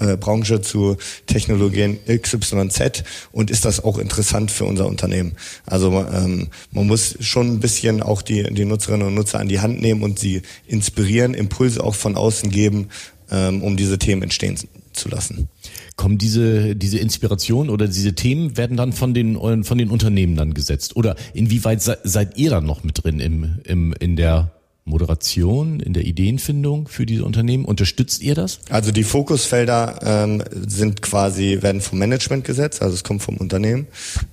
äh, 0.00 0.16
Branche 0.16 0.60
zu 0.62 0.96
Technologien 1.26 1.98
XYZ 2.06 3.02
und 3.32 3.50
ist 3.50 3.64
das 3.64 3.82
auch 3.82 3.98
interessant 3.98 4.50
für 4.50 4.64
unser 4.64 4.86
Unternehmen. 4.86 5.32
Also 5.66 6.06
ähm, 6.12 6.48
man 6.70 6.86
muss 6.86 7.16
schon 7.20 7.54
ein 7.54 7.60
bisschen 7.60 8.02
auch 8.02 8.22
die, 8.22 8.44
die 8.54 8.64
Nutzerinnen 8.64 9.08
und 9.08 9.14
Nutzer 9.14 9.40
an 9.40 9.48
die 9.48 9.60
Hand 9.60 9.82
nehmen 9.82 10.02
und 10.02 10.18
sie 10.18 10.42
inspirieren, 10.66 11.34
Impulse 11.34 11.82
auch 11.82 11.96
von 11.96 12.16
außen 12.16 12.50
geben, 12.50 12.88
ähm, 13.30 13.62
um 13.62 13.76
diese 13.76 13.98
Themen 13.98 14.22
entstehen 14.22 14.56
zu 14.92 15.08
lassen. 15.08 15.48
Kommen 15.96 16.16
diese, 16.16 16.76
diese 16.76 16.98
Inspiration 16.98 17.70
oder 17.70 17.88
diese 17.88 18.14
Themen 18.14 18.56
werden 18.56 18.76
dann 18.76 18.92
von 18.92 19.14
den, 19.14 19.64
von 19.64 19.78
den 19.78 19.90
Unternehmen 19.90 20.36
dann 20.36 20.54
gesetzt? 20.54 20.96
Oder 20.96 21.16
inwieweit 21.34 21.82
seid 21.82 22.38
ihr 22.38 22.50
dann 22.50 22.66
noch 22.66 22.84
mit 22.84 23.02
drin 23.02 23.18
im, 23.18 23.56
im, 23.64 23.94
in 23.98 24.16
der 24.16 24.52
Moderation, 24.86 25.80
in 25.80 25.92
der 25.92 26.04
Ideenfindung 26.04 26.88
für 26.88 27.06
diese 27.06 27.24
Unternehmen? 27.24 27.64
Unterstützt 27.64 28.22
ihr 28.22 28.34
das? 28.34 28.60
Also 28.70 28.92
die 28.92 29.02
Fokusfelder 29.02 29.98
ähm, 30.02 30.42
sind 30.52 31.02
quasi, 31.02 31.58
werden 31.60 31.80
vom 31.80 31.98
Management 31.98 32.44
gesetzt, 32.44 32.82
also 32.82 32.94
es 32.94 33.04
kommt 33.04 33.22
vom 33.22 33.36
Unternehmen. 33.36 33.88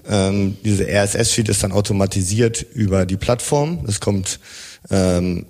Ähm, 0.08 0.56
diese 0.64 0.88
RSS-Feed 0.88 1.50
ist 1.50 1.64
dann 1.64 1.72
automatisiert 1.72 2.66
über 2.74 3.06
die 3.06 3.18
Plattform. 3.18 3.84
Es 3.88 4.00
kommt 4.00 4.40
ähm, 4.92 5.48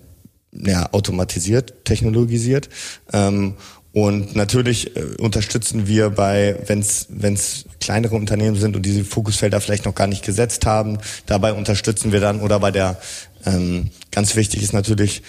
ja, 0.54 0.92
automatisiert, 0.94 1.86
technologisiert. 1.86 2.70
Ähm, 3.12 3.56
und 3.94 4.36
natürlich 4.36 4.96
äh, 4.96 5.04
unterstützen 5.20 5.88
wir 5.88 6.10
bei, 6.10 6.58
wenn 6.66 6.80
es 6.80 7.66
kleinere 7.80 8.16
Unternehmen 8.16 8.56
sind 8.56 8.76
und 8.76 8.84
diese 8.84 9.06
Fokusfelder 9.06 9.62
vielleicht 9.62 9.86
noch 9.86 9.94
gar 9.94 10.08
nicht 10.08 10.26
gesetzt 10.26 10.66
haben, 10.66 10.98
dabei 11.28 11.54
unterstützen 11.54 12.12
wir 12.12 12.20
dann. 12.20 12.42
Oder 12.42 12.60
bei 12.60 12.72
der 12.72 13.00
ähm, 13.46 13.92
ganz 14.12 14.36
wichtig 14.36 14.64
ist 14.64 14.74
natürlich, 14.74 15.22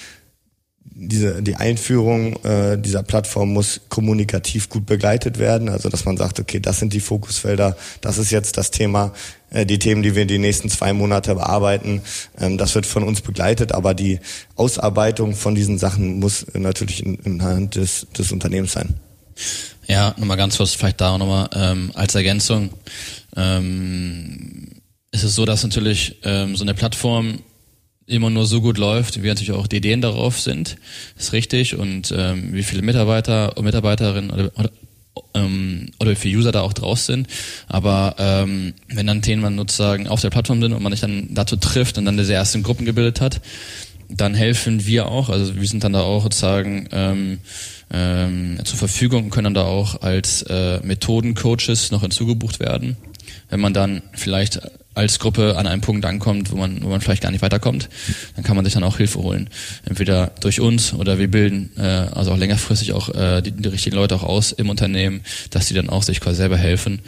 diese, 0.97 1.43
die 1.43 1.57
Einführung 1.57 2.37
äh, 2.45 2.79
dieser 2.79 3.03
Plattform 3.03 3.53
muss 3.53 3.81
kommunikativ 3.89 4.69
gut 4.69 4.87
begleitet 4.87 5.39
werden. 5.39 5.69
Also 5.69 5.89
dass 5.89 6.05
man 6.05 6.17
sagt, 6.17 6.39
okay, 6.39 6.61
das 6.61 6.79
sind 6.79 6.93
die 6.93 7.01
Fokusfelder, 7.01 7.77
das 8.01 8.19
ist 8.19 8.31
jetzt 8.31 8.57
das 8.57 8.71
Thema, 8.71 9.13
äh, 9.51 9.67
die 9.67 9.79
Themen, 9.79 10.03
die 10.03 10.15
wir 10.15 10.25
die 10.25 10.39
nächsten 10.39 10.71
zwei 10.71 10.93
Monate 10.93 11.35
bearbeiten. 11.35 12.03
Ähm, 12.41 12.59
das 12.59 12.75
wird 12.75 12.87
von 12.87 13.03
uns 13.03 13.23
begleitet, 13.23 13.73
aber 13.73 13.95
die 13.95 14.21
Ausarbeitung 14.55 15.35
von 15.35 15.55
diesen 15.55 15.79
Sachen 15.79 16.21
muss 16.21 16.47
natürlich 16.55 17.05
in, 17.05 17.17
in 17.17 17.43
Hand 17.43 17.75
des, 17.75 18.07
des 18.17 18.31
Unternehmens 18.31 18.73
sein. 18.73 18.95
Ja, 19.87 20.15
nochmal 20.17 20.37
ganz 20.37 20.57
kurz, 20.57 20.75
vielleicht 20.75 21.01
da 21.01 21.19
nochmal 21.19 21.49
ähm, 21.55 21.91
als 21.95 22.15
Ergänzung. 22.15 22.71
Ähm, 23.37 24.69
ist 25.11 25.25
es 25.25 25.35
so, 25.35 25.45
dass 25.45 25.63
natürlich 25.65 26.21
ähm, 26.23 26.57
so 26.57 26.63
eine 26.63 26.75
Plattform 26.75 27.41
immer 28.07 28.31
nur 28.31 28.47
so 28.47 28.61
gut 28.61 28.79
läuft, 28.79 29.23
wie 29.23 29.29
natürlich 29.29 29.53
auch 29.53 29.67
die 29.67 29.77
Ideen 29.77 30.01
darauf 30.01 30.41
sind, 30.41 30.77
ist 31.17 31.33
richtig 31.33 31.77
und 31.77 32.13
ähm, 32.17 32.53
wie 32.53 32.63
viele 32.63 32.83
Mitarbeiter 32.83 33.57
und 33.57 33.65
Mitarbeiterinnen 33.65 34.31
oder, 34.31 34.51
oder, 34.57 34.71
ähm, 35.35 35.91
oder 36.01 36.11
wie 36.11 36.17
viele 36.17 36.39
User 36.39 36.53
da 36.53 36.61
auch 36.61 36.75
draus 36.75 37.07
sind. 37.07 37.29
Aber 37.67 38.17
ähm, 38.19 38.75
wenn 38.89 39.07
dann 39.07 39.23
Themen 39.23 39.57
sozusagen 39.57 40.07
auf 40.07 40.21
der 40.21 40.31
Plattform 40.31 40.61
sind 40.61 40.73
und 40.73 40.83
man 40.83 40.93
sich 40.93 41.01
dann 41.01 41.29
dazu 41.31 41.57
trifft 41.57 41.97
und 41.97 42.05
dann 42.05 42.17
diese 42.17 42.35
ersten 42.35 42.63
Gruppen 42.63 42.85
gebildet 42.85 43.21
hat, 43.21 43.41
dann 44.09 44.35
helfen 44.35 44.85
wir 44.87 45.07
auch, 45.07 45.31
also 45.31 45.57
wir 45.57 45.67
sind 45.67 45.83
dann 45.83 45.95
da 45.95 46.03
auch 46.03 46.25
sozusagen 46.25 46.89
ähm, 46.93 47.39
ähm, 47.91 48.59
zur 48.65 48.79
Verfügung 48.79 49.25
und 49.25 49.31
können 49.31 49.45
dann 49.45 49.55
da 49.55 49.65
auch 49.65 50.03
als 50.03 50.43
äh, 50.43 50.81
Methodencoaches 50.83 51.91
noch 51.91 52.03
hinzugebucht 52.03 52.61
werden. 52.61 52.97
Wenn 53.49 53.61
man 53.61 53.73
dann 53.73 54.03
vielleicht 54.13 54.61
als 54.95 55.19
Gruppe 55.19 55.57
an 55.57 55.67
einem 55.67 55.81
Punkt 55.81 56.05
ankommt, 56.05 56.53
wo 56.53 56.57
man, 56.57 56.83
wo 56.83 56.89
man 56.89 57.01
vielleicht 57.01 57.23
gar 57.23 57.31
nicht 57.31 57.43
weiterkommt, 57.43 57.89
dann 58.37 58.45
kann 58.45 58.57
man 58.57 58.65
sich 58.65 58.75
dann 58.75 58.85
auch 58.85 58.97
Hilfe 58.97 59.21
holen. 59.21 59.51
Entweder 59.85 60.33
durch 60.41 60.61
uns 60.61 60.95
oder 60.95 61.19
wir 61.19 61.31
bilden 61.31 61.71
äh, 61.77 61.83
also 61.83 62.33
auch 62.33 62.37
längerfristig 62.37 62.93
auch 62.93 63.09
äh, 63.09 63.43
die, 63.43 63.51
die 63.51 63.69
richtigen 63.69 63.97
Leute 63.97 64.15
auch 64.15 64.23
aus 64.23 64.53
im 64.53 64.71
Unternehmen, 64.71 65.23
dass 65.51 65.67
die 65.67 65.75
dann 65.75 65.91
auch 65.91 66.03
sich 66.03 66.21
quasi 66.21 66.37
selber 66.37 66.57
helfen, 66.57 67.01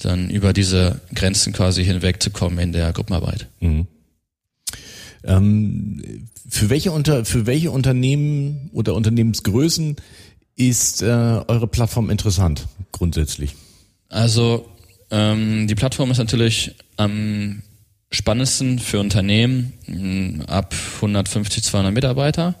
dann 0.00 0.30
über 0.30 0.52
diese 0.52 1.00
Grenzen 1.14 1.52
quasi 1.52 1.84
hinwegzukommen 1.84 2.58
in 2.58 2.72
der 2.72 2.92
Gruppenarbeit. 2.92 3.46
Mhm. 3.60 3.86
Ähm, 5.24 6.26
für 6.48 6.70
welche 6.70 6.92
unter 6.92 7.24
für 7.24 7.46
welche 7.46 7.70
Unternehmen 7.70 8.70
oder 8.72 8.94
Unternehmensgrößen 8.94 9.96
ist 10.56 11.02
äh, 11.02 11.06
eure 11.06 11.66
Plattform 11.66 12.10
interessant 12.10 12.66
grundsätzlich? 12.92 13.54
Also 14.08 14.66
ähm, 15.10 15.66
die 15.66 15.74
Plattform 15.74 16.10
ist 16.10 16.18
natürlich 16.18 16.74
am 16.96 17.62
spannendsten 18.12 18.78
für 18.78 18.98
Unternehmen 18.98 19.72
mm, 19.86 20.42
ab 20.48 20.74
150, 20.96 21.62
200 21.62 21.94
Mitarbeiter, 21.94 22.56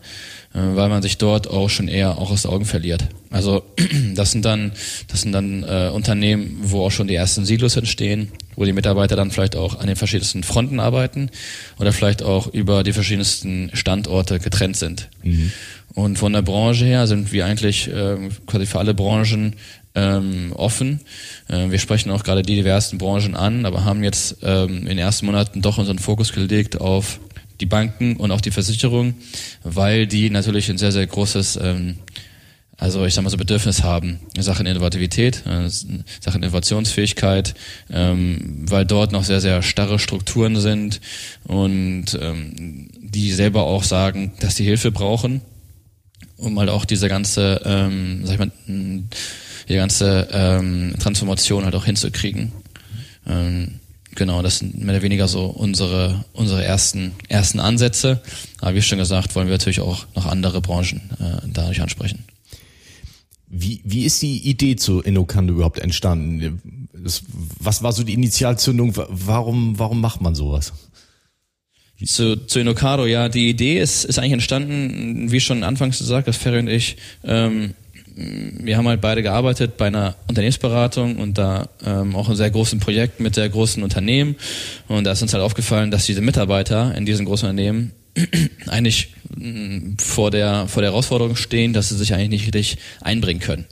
äh, 0.54 0.58
weil 0.58 0.88
man 0.88 1.02
sich 1.02 1.18
dort 1.18 1.48
auch 1.48 1.68
schon 1.68 1.88
eher 1.88 2.18
auch 2.18 2.30
aus 2.30 2.46
Augen 2.46 2.64
verliert. 2.64 3.06
Also 3.30 3.64
das 4.14 4.30
sind 4.30 4.44
dann, 4.44 4.72
das 5.08 5.22
sind 5.22 5.32
dann 5.32 5.64
äh, 5.64 5.90
Unternehmen, 5.92 6.58
wo 6.62 6.84
auch 6.84 6.90
schon 6.92 7.08
die 7.08 7.16
ersten 7.16 7.44
Silos 7.44 7.76
entstehen, 7.76 8.30
wo 8.54 8.64
die 8.64 8.72
Mitarbeiter 8.72 9.16
dann 9.16 9.32
vielleicht 9.32 9.56
auch 9.56 9.80
an 9.80 9.88
den 9.88 9.96
verschiedensten 9.96 10.44
Fronten 10.44 10.78
arbeiten 10.78 11.30
oder 11.78 11.92
vielleicht 11.92 12.22
auch 12.22 12.46
über 12.46 12.84
die 12.84 12.92
verschiedensten 12.92 13.70
Standorte 13.74 14.38
getrennt 14.38 14.76
sind. 14.76 15.08
Mhm. 15.24 15.50
Und 15.94 16.18
von 16.18 16.32
der 16.32 16.42
Branche 16.42 16.84
her 16.84 17.06
sind 17.06 17.32
wir 17.32 17.46
eigentlich 17.46 17.88
äh, 17.88 18.16
quasi 18.46 18.66
für 18.66 18.78
alle 18.78 18.94
Branchen 18.94 19.56
ähm, 19.94 20.52
offen. 20.54 21.00
Äh, 21.48 21.70
wir 21.70 21.78
sprechen 21.78 22.10
auch 22.10 22.22
gerade 22.22 22.42
die 22.42 22.54
diversen 22.54 22.98
Branchen 22.98 23.34
an, 23.34 23.66
aber 23.66 23.84
haben 23.84 24.04
jetzt 24.04 24.38
ähm, 24.42 24.78
in 24.78 24.86
den 24.86 24.98
ersten 24.98 25.26
Monaten 25.26 25.62
doch 25.62 25.78
unseren 25.78 25.98
Fokus 25.98 26.32
gelegt 26.32 26.80
auf 26.80 27.18
die 27.60 27.66
Banken 27.66 28.16
und 28.16 28.30
auch 28.30 28.40
die 28.40 28.50
Versicherung, 28.50 29.14
weil 29.62 30.06
die 30.06 30.30
natürlich 30.30 30.70
ein 30.70 30.78
sehr, 30.78 30.92
sehr 30.92 31.06
großes, 31.06 31.58
ähm, 31.62 31.96
also 32.76 33.04
ich 33.04 33.12
sag 33.12 33.22
mal 33.22 33.30
so 33.30 33.36
Bedürfnis 33.36 33.82
haben 33.82 34.20
in 34.34 34.42
Sachen 34.42 34.66
Innovativität, 34.66 35.44
äh, 35.46 35.68
Sachen 35.68 36.42
Innovationsfähigkeit, 36.42 37.54
ähm, 37.90 38.64
weil 38.68 38.86
dort 38.86 39.12
noch 39.12 39.24
sehr, 39.24 39.40
sehr 39.40 39.62
starre 39.62 39.98
Strukturen 39.98 40.56
sind 40.56 41.00
und 41.44 42.18
ähm, 42.20 42.88
die 43.00 43.32
selber 43.32 43.64
auch 43.64 43.82
sagen, 43.82 44.32
dass 44.40 44.56
sie 44.56 44.64
Hilfe 44.64 44.90
brauchen, 44.90 45.42
um 46.40 46.58
halt 46.58 46.70
auch 46.70 46.84
diese 46.84 47.08
ganze, 47.08 47.60
ähm, 47.64 48.22
sag 48.24 48.34
ich 48.34 48.38
mal, 48.38 48.52
die 49.68 49.74
ganze 49.74 50.28
ähm, 50.32 50.94
Transformation 50.98 51.64
halt 51.64 51.74
auch 51.74 51.84
hinzukriegen. 51.84 52.52
Ähm, 53.26 53.80
genau, 54.14 54.42
das 54.42 54.58
sind 54.58 54.78
mehr 54.78 54.94
oder 54.94 55.02
weniger 55.02 55.28
so 55.28 55.46
unsere, 55.46 56.24
unsere 56.32 56.64
ersten, 56.64 57.12
ersten 57.28 57.60
Ansätze. 57.60 58.22
Aber 58.60 58.74
wie 58.74 58.82
schon 58.82 58.98
gesagt, 58.98 59.34
wollen 59.34 59.46
wir 59.46 59.54
natürlich 59.54 59.80
auch 59.80 60.06
noch 60.16 60.26
andere 60.26 60.60
Branchen 60.60 61.10
äh, 61.20 61.46
dadurch 61.52 61.80
ansprechen. 61.82 62.24
Wie, 63.48 63.80
wie 63.84 64.04
ist 64.04 64.22
die 64.22 64.38
Idee 64.48 64.76
zu 64.76 65.00
Innocando 65.00 65.54
überhaupt 65.54 65.80
entstanden? 65.80 66.88
was 67.58 67.82
war 67.82 67.92
so 67.92 68.02
die 68.02 68.14
Initialzündung? 68.14 68.94
Warum, 68.94 69.78
warum 69.78 70.00
macht 70.00 70.20
man 70.20 70.34
sowas? 70.34 70.72
Zu, 72.04 72.46
zu 72.46 72.60
Inocado, 72.60 73.06
ja, 73.06 73.28
die 73.28 73.50
Idee 73.50 73.78
ist, 73.78 74.04
ist 74.04 74.18
eigentlich 74.18 74.32
entstanden, 74.32 75.30
wie 75.30 75.40
schon 75.40 75.64
anfangs 75.64 75.98
gesagt, 75.98 76.28
dass 76.28 76.36
Ferry 76.36 76.58
und 76.58 76.68
ich, 76.68 76.96
ähm, 77.24 77.74
wir 78.16 78.76
haben 78.76 78.88
halt 78.88 79.00
beide 79.00 79.22
gearbeitet 79.22 79.76
bei 79.76 79.86
einer 79.86 80.16
Unternehmensberatung 80.26 81.16
und 81.16 81.38
da 81.38 81.68
ähm, 81.84 82.16
auch 82.16 82.28
ein 82.28 82.36
sehr 82.36 82.50
großen 82.50 82.80
Projekt 82.80 83.20
mit 83.20 83.34
sehr 83.34 83.48
großen 83.48 83.82
Unternehmen. 83.82 84.36
Und 84.88 85.04
da 85.04 85.12
ist 85.12 85.22
uns 85.22 85.32
halt 85.32 85.42
aufgefallen, 85.42 85.90
dass 85.90 86.06
diese 86.06 86.20
Mitarbeiter 86.20 86.94
in 86.96 87.06
diesen 87.06 87.26
großen 87.26 87.48
Unternehmen 87.48 87.92
eigentlich 88.66 89.14
mm, 89.36 89.96
vor 89.98 90.30
der, 90.30 90.68
vor 90.68 90.82
der 90.82 90.92
Herausforderung 90.92 91.36
stehen, 91.36 91.72
dass 91.72 91.90
sie 91.90 91.96
sich 91.96 92.14
eigentlich 92.14 92.42
nicht 92.42 92.54
richtig 92.54 92.78
einbringen 93.00 93.40
können. 93.40 93.66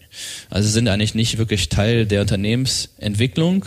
Also 0.51 0.67
sie 0.69 0.75
sind 0.75 0.89
eigentlich 0.89 1.15
nicht 1.15 1.39
wirklich 1.39 1.69
Teil 1.69 2.07
der 2.07 2.21
Unternehmensentwicklung 2.21 3.67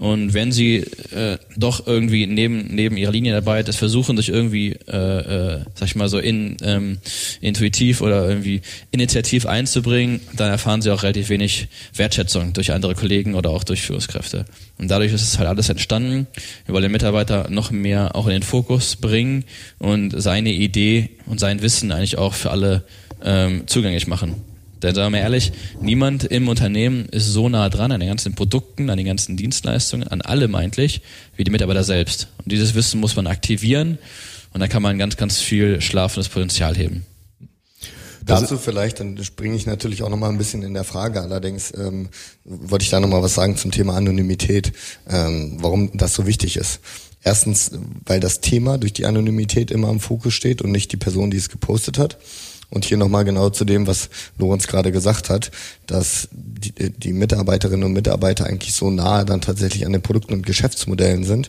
und 0.00 0.32
wenn 0.32 0.50
sie 0.50 0.76
äh, 0.76 1.36
doch 1.58 1.86
irgendwie 1.86 2.26
neben 2.26 2.74
neben 2.74 2.96
ihrer 2.96 3.12
Linie 3.12 3.34
dabei 3.34 3.62
das 3.62 3.76
versuchen, 3.76 4.16
sich 4.16 4.30
irgendwie, 4.30 4.70
äh, 4.88 4.96
äh, 4.96 5.64
sag 5.74 5.88
ich 5.88 5.94
mal 5.94 6.08
so, 6.08 6.18
in, 6.18 6.56
ähm, 6.62 6.96
intuitiv 7.42 8.00
oder 8.00 8.26
irgendwie 8.26 8.62
initiativ 8.92 9.44
einzubringen, 9.44 10.22
dann 10.34 10.48
erfahren 10.50 10.80
sie 10.80 10.90
auch 10.90 11.02
relativ 11.02 11.28
wenig 11.28 11.68
Wertschätzung 11.94 12.54
durch 12.54 12.72
andere 12.72 12.94
Kollegen 12.94 13.34
oder 13.34 13.50
auch 13.50 13.62
durch 13.62 13.82
Führungskräfte. 13.82 14.46
Und 14.78 14.90
dadurch 14.90 15.12
ist 15.12 15.20
es 15.20 15.38
halt 15.38 15.50
alles 15.50 15.68
entstanden. 15.68 16.28
Wir 16.64 16.72
wollen 16.72 16.84
den 16.84 16.92
Mitarbeiter 16.92 17.50
noch 17.50 17.70
mehr 17.70 18.16
auch 18.16 18.26
in 18.26 18.32
den 18.32 18.42
Fokus 18.42 18.96
bringen 18.96 19.44
und 19.78 20.14
seine 20.16 20.50
Idee 20.50 21.10
und 21.26 21.40
sein 21.40 21.60
Wissen 21.60 21.92
eigentlich 21.92 22.16
auch 22.16 22.32
für 22.32 22.50
alle 22.50 22.84
ähm, 23.22 23.64
zugänglich 23.66 24.06
machen. 24.06 24.49
Denn 24.82 24.94
sagen 24.94 25.12
wir 25.12 25.20
ehrlich, 25.20 25.52
niemand 25.80 26.24
im 26.24 26.48
Unternehmen 26.48 27.06
ist 27.06 27.26
so 27.26 27.48
nah 27.48 27.68
dran 27.68 27.92
an 27.92 28.00
den 28.00 28.08
ganzen 28.08 28.34
Produkten, 28.34 28.88
an 28.88 28.96
den 28.96 29.06
ganzen 29.06 29.36
Dienstleistungen, 29.36 30.08
an 30.08 30.22
allem 30.22 30.54
eigentlich, 30.54 31.02
wie 31.36 31.44
die 31.44 31.50
Mitarbeiter 31.50 31.84
selbst. 31.84 32.28
Und 32.38 32.52
dieses 32.52 32.74
Wissen 32.74 33.00
muss 33.00 33.16
man 33.16 33.26
aktivieren 33.26 33.98
und 34.52 34.60
da 34.60 34.68
kann 34.68 34.82
man 34.82 34.98
ganz, 34.98 35.16
ganz 35.16 35.38
viel 35.38 35.80
schlafendes 35.80 36.28
Potenzial 36.28 36.76
heben. 36.76 37.04
Dazu 38.24 38.58
vielleicht, 38.58 39.00
dann 39.00 39.22
springe 39.24 39.56
ich 39.56 39.66
natürlich 39.66 40.02
auch 40.02 40.08
nochmal 40.08 40.30
ein 40.30 40.38
bisschen 40.38 40.62
in 40.62 40.74
der 40.74 40.84
Frage. 40.84 41.20
Allerdings 41.20 41.72
ähm, 41.76 42.10
wollte 42.44 42.84
ich 42.84 42.90
da 42.90 43.00
nochmal 43.00 43.22
was 43.22 43.34
sagen 43.34 43.56
zum 43.56 43.70
Thema 43.70 43.96
Anonymität, 43.96 44.72
ähm, 45.08 45.56
warum 45.58 45.90
das 45.96 46.14
so 46.14 46.26
wichtig 46.26 46.56
ist. 46.56 46.80
Erstens, 47.22 47.72
weil 48.06 48.20
das 48.20 48.40
Thema 48.40 48.78
durch 48.78 48.92
die 48.92 49.06
Anonymität 49.06 49.70
immer 49.70 49.90
im 49.90 50.00
Fokus 50.00 50.34
steht 50.34 50.62
und 50.62 50.70
nicht 50.70 50.92
die 50.92 50.96
Person, 50.96 51.30
die 51.30 51.36
es 51.36 51.48
gepostet 51.48 51.98
hat. 51.98 52.18
Und 52.70 52.84
hier 52.84 52.96
nochmal 52.96 53.24
genau 53.24 53.50
zu 53.50 53.64
dem, 53.64 53.86
was 53.86 54.10
Lorenz 54.38 54.68
gerade 54.68 54.92
gesagt 54.92 55.28
hat, 55.28 55.50
dass 55.86 56.28
die, 56.30 56.90
die, 56.90 57.12
Mitarbeiterinnen 57.12 57.84
und 57.84 57.92
Mitarbeiter 57.92 58.46
eigentlich 58.46 58.74
so 58.74 58.90
nahe 58.90 59.24
dann 59.24 59.40
tatsächlich 59.40 59.84
an 59.86 59.92
den 59.92 60.02
Produkten 60.02 60.34
und 60.34 60.46
Geschäftsmodellen 60.46 61.24
sind 61.24 61.48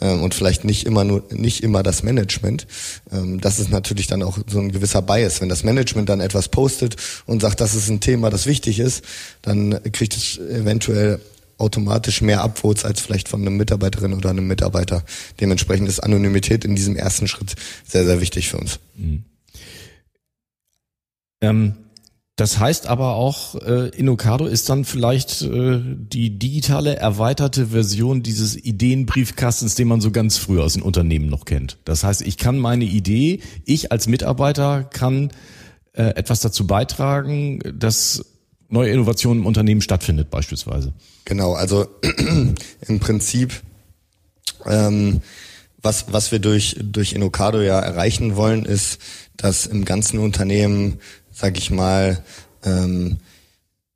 ähm, 0.00 0.22
und 0.22 0.34
vielleicht 0.34 0.64
nicht 0.64 0.86
immer 0.86 1.04
nur 1.04 1.24
nicht 1.30 1.62
immer 1.62 1.82
das 1.82 2.02
Management. 2.02 2.66
Ähm, 3.12 3.40
das 3.40 3.58
ist 3.58 3.70
natürlich 3.70 4.06
dann 4.06 4.22
auch 4.22 4.38
so 4.46 4.60
ein 4.60 4.72
gewisser 4.72 5.02
Bias. 5.02 5.42
Wenn 5.42 5.50
das 5.50 5.62
Management 5.62 6.08
dann 6.08 6.20
etwas 6.20 6.48
postet 6.48 6.96
und 7.26 7.42
sagt, 7.42 7.60
das 7.60 7.74
ist 7.74 7.88
ein 7.88 8.00
Thema, 8.00 8.30
das 8.30 8.46
wichtig 8.46 8.78
ist, 8.78 9.04
dann 9.42 9.78
kriegt 9.92 10.16
es 10.16 10.38
eventuell 10.38 11.20
automatisch 11.58 12.22
mehr 12.22 12.42
Upvotes 12.42 12.84
als 12.84 13.00
vielleicht 13.00 13.28
von 13.28 13.40
einer 13.40 13.50
Mitarbeiterin 13.50 14.14
oder 14.14 14.30
einem 14.30 14.46
Mitarbeiter. 14.46 15.04
Dementsprechend 15.40 15.88
ist 15.88 16.00
Anonymität 16.00 16.64
in 16.64 16.74
diesem 16.74 16.96
ersten 16.96 17.28
Schritt 17.28 17.54
sehr, 17.86 18.04
sehr 18.04 18.20
wichtig 18.20 18.48
für 18.48 18.56
uns. 18.56 18.80
Mhm. 18.96 19.24
Ähm, 21.42 21.74
das 22.36 22.58
heißt 22.58 22.86
aber 22.86 23.14
auch, 23.16 23.56
äh, 23.56 23.88
Inocado 23.90 24.46
ist 24.46 24.70
dann 24.70 24.86
vielleicht 24.86 25.42
äh, 25.42 25.80
die 25.84 26.38
digitale 26.38 26.96
erweiterte 26.96 27.68
Version 27.68 28.22
dieses 28.22 28.56
Ideenbriefkastens, 28.56 29.74
den 29.74 29.88
man 29.88 30.00
so 30.00 30.10
ganz 30.10 30.38
früh 30.38 30.58
aus 30.58 30.72
den 30.72 30.82
Unternehmen 30.82 31.28
noch 31.28 31.44
kennt. 31.44 31.76
Das 31.84 32.04
heißt, 32.04 32.22
ich 32.22 32.38
kann 32.38 32.58
meine 32.58 32.86
Idee, 32.86 33.40
ich 33.66 33.92
als 33.92 34.08
Mitarbeiter 34.08 34.82
kann 34.84 35.30
äh, 35.92 36.04
etwas 36.04 36.40
dazu 36.40 36.66
beitragen, 36.66 37.60
dass 37.78 38.24
neue 38.70 38.90
Innovationen 38.90 39.42
im 39.42 39.46
Unternehmen 39.46 39.82
stattfindet 39.82 40.30
beispielsweise. 40.30 40.94
Genau, 41.26 41.52
also 41.52 41.86
im 42.88 42.98
Prinzip 42.98 43.60
ähm, 44.64 45.20
was, 45.82 46.12
was 46.12 46.32
wir 46.32 46.38
durch, 46.38 46.76
durch 46.80 47.12
Inocado 47.12 47.60
ja 47.60 47.78
erreichen 47.80 48.36
wollen, 48.36 48.64
ist, 48.64 49.00
dass 49.36 49.66
im 49.66 49.84
ganzen 49.84 50.18
Unternehmen 50.18 51.00
sag 51.32 51.58
ich 51.58 51.70
mal, 51.70 52.22
ähm, 52.64 53.18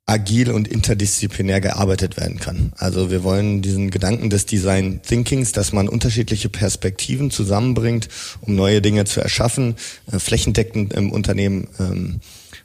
agil 0.07 0.51
und 0.51 0.69
interdisziplinär 0.69 1.59
gearbeitet 1.59 2.15
werden 2.15 2.39
kann. 2.39 2.71
Also 2.77 3.11
wir 3.11 3.23
wollen 3.23 3.61
diesen 3.61 3.91
Gedanken 3.91 4.29
des 4.29 4.45
Design 4.45 5.01
Thinkings, 5.05 5.51
dass 5.51 5.73
man 5.73 5.89
unterschiedliche 5.89 6.47
Perspektiven 6.47 7.29
zusammenbringt, 7.29 8.07
um 8.39 8.55
neue 8.55 8.81
Dinge 8.81 9.03
zu 9.03 9.19
erschaffen, 9.19 9.75
äh, 10.11 10.17
flächendeckend 10.17 10.93
im 10.93 11.11
Unternehmen, 11.11 11.67
ähm, 11.79 12.21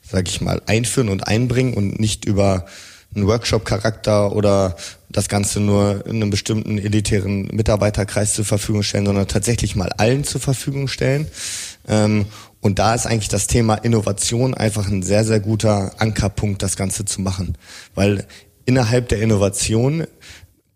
sage 0.09 0.29
ich 0.29 0.41
mal, 0.41 0.63
einführen 0.67 1.09
und 1.09 1.27
einbringen 1.27 1.75
und 1.75 1.99
nicht 1.99 2.25
über 2.25 2.67
einen 3.15 3.27
Workshop-Charakter 3.27 4.35
oder 4.35 4.77
das 5.09 5.29
Ganze 5.29 5.61
nur 5.61 6.07
in 6.07 6.17
einem 6.17 6.31
bestimmten 6.31 6.79
elitären 6.79 7.49
Mitarbeiterkreis 7.49 8.35
zur 8.35 8.45
Verfügung 8.45 8.85
stellen, 8.85 9.07
sondern 9.07 9.29
tatsächlich 9.29 9.75
mal 9.75 9.91
allen 9.97 10.25
zur 10.25 10.41
Verfügung 10.41 10.87
stellen. 10.89 11.27
Ähm, 11.89 12.27
und 12.63 12.79
da 12.79 12.95
ist 12.95 13.07
eigentlich 13.07 13.29
das 13.29 13.49
Thema 13.49 13.75
Innovation 13.75 14.55
einfach 14.55 14.89
ein 14.89 15.03
sehr, 15.03 15.25
sehr 15.25 15.41
guter 15.41 16.01
Ankerpunkt, 16.01 16.63
das 16.63 16.77
Ganze 16.77 17.05
zu 17.05 17.21
machen. 17.21 17.59
Weil 17.97 18.25
innerhalb 18.65 19.09
der 19.09 19.21
Innovation 19.21 20.07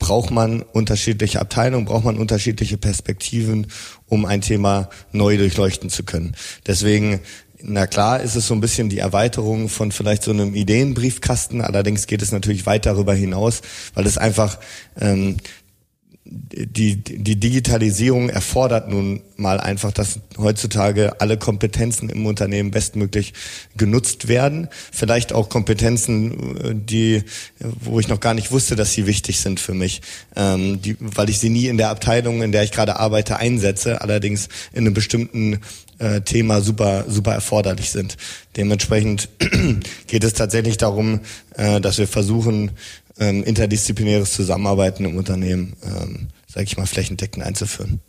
braucht 0.00 0.32
man 0.32 0.62
unterschiedliche 0.62 1.40
Abteilungen, 1.40 1.86
braucht 1.86 2.04
man 2.04 2.18
unterschiedliche 2.18 2.76
Perspektiven, 2.76 3.68
um 4.06 4.26
ein 4.26 4.40
Thema 4.40 4.90
neu 5.12 5.36
durchleuchten 5.36 5.88
zu 5.88 6.02
können. 6.02 6.34
Deswegen, 6.66 7.20
na 7.62 7.86
klar, 7.86 8.20
ist 8.20 8.34
es 8.34 8.48
so 8.48 8.54
ein 8.54 8.60
bisschen 8.60 8.88
die 8.88 8.98
Erweiterung 8.98 9.68
von 9.68 9.92
vielleicht 9.92 10.24
so 10.24 10.32
einem 10.32 10.56
Ideenbriefkasten. 10.56 11.60
Allerdings 11.60 12.08
geht 12.08 12.20
es 12.20 12.32
natürlich 12.32 12.66
weit 12.66 12.84
darüber 12.84 13.14
hinaus, 13.14 13.62
weil 13.94 14.06
es 14.06 14.18
einfach 14.18 14.58
ähm, 15.00 15.36
die, 16.28 16.96
die 16.96 17.36
Digitalisierung 17.36 18.28
erfordert 18.28 18.88
nun 18.88 19.20
mal 19.36 19.60
einfach, 19.60 19.92
dass 19.92 20.20
heutzutage 20.38 21.20
alle 21.20 21.36
Kompetenzen 21.36 22.08
im 22.08 22.26
Unternehmen 22.26 22.70
bestmöglich 22.70 23.34
genutzt 23.76 24.28
werden. 24.28 24.68
Vielleicht 24.92 25.32
auch 25.32 25.48
Kompetenzen, 25.48 26.84
die, 26.86 27.22
wo 27.60 28.00
ich 28.00 28.08
noch 28.08 28.20
gar 28.20 28.34
nicht 28.34 28.50
wusste, 28.50 28.76
dass 28.76 28.92
sie 28.92 29.06
wichtig 29.06 29.38
sind 29.40 29.60
für 29.60 29.74
mich, 29.74 30.00
ähm, 30.34 30.80
die, 30.80 30.96
weil 31.00 31.28
ich 31.28 31.38
sie 31.38 31.50
nie 31.50 31.66
in 31.66 31.76
der 31.76 31.90
Abteilung, 31.90 32.42
in 32.42 32.52
der 32.52 32.64
ich 32.64 32.72
gerade 32.72 32.98
arbeite, 32.98 33.36
einsetze, 33.36 34.00
allerdings 34.00 34.48
in 34.72 34.80
einem 34.80 34.94
bestimmten 34.94 35.60
äh, 35.98 36.22
Thema 36.22 36.60
super, 36.60 37.04
super 37.08 37.32
erforderlich 37.32 37.90
sind. 37.90 38.16
Dementsprechend 38.56 39.28
geht 40.06 40.24
es 40.24 40.32
tatsächlich 40.32 40.76
darum, 40.76 41.20
äh, 41.56 41.80
dass 41.80 41.98
wir 41.98 42.08
versuchen, 42.08 42.72
ähm, 43.18 43.42
interdisziplinäres 43.44 44.32
Zusammenarbeiten 44.32 45.04
im 45.04 45.16
Unternehmen, 45.16 45.76
ähm, 45.84 46.28
sage 46.46 46.64
ich 46.64 46.76
mal, 46.76 46.86
flächendeckend 46.86 47.44
einzuführen. 47.44 48.00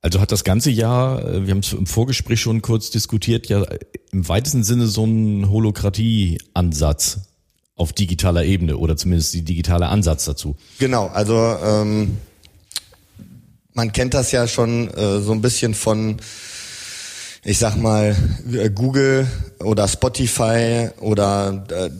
Also 0.00 0.20
hat 0.20 0.32
das 0.32 0.42
ganze 0.42 0.70
Jahr, 0.70 1.24
äh, 1.24 1.46
wir 1.46 1.52
haben 1.52 1.60
es 1.60 1.72
im 1.72 1.86
Vorgespräch 1.86 2.40
schon 2.40 2.60
kurz 2.60 2.90
diskutiert, 2.90 3.48
ja 3.48 3.64
im 4.10 4.28
weitesten 4.28 4.64
Sinne 4.64 4.86
so 4.86 5.04
einen 5.04 5.48
Holokratie-Ansatz 5.48 7.20
auf 7.76 7.92
digitaler 7.92 8.44
Ebene 8.44 8.76
oder 8.76 8.96
zumindest 8.96 9.32
die 9.32 9.42
digitale 9.42 9.86
Ansatz 9.86 10.24
dazu. 10.24 10.56
Genau, 10.78 11.06
also 11.06 11.36
ähm, 11.64 12.18
man 13.72 13.92
kennt 13.92 14.14
das 14.14 14.32
ja 14.32 14.46
schon 14.46 14.88
äh, 14.90 15.20
so 15.20 15.32
ein 15.32 15.40
bisschen 15.40 15.74
von, 15.74 16.18
ich 17.44 17.58
sag 17.58 17.76
mal, 17.76 18.14
Google 18.74 19.26
oder 19.60 19.88
Spotify 19.88 20.90
oder 21.00 21.64
äh, 21.70 21.90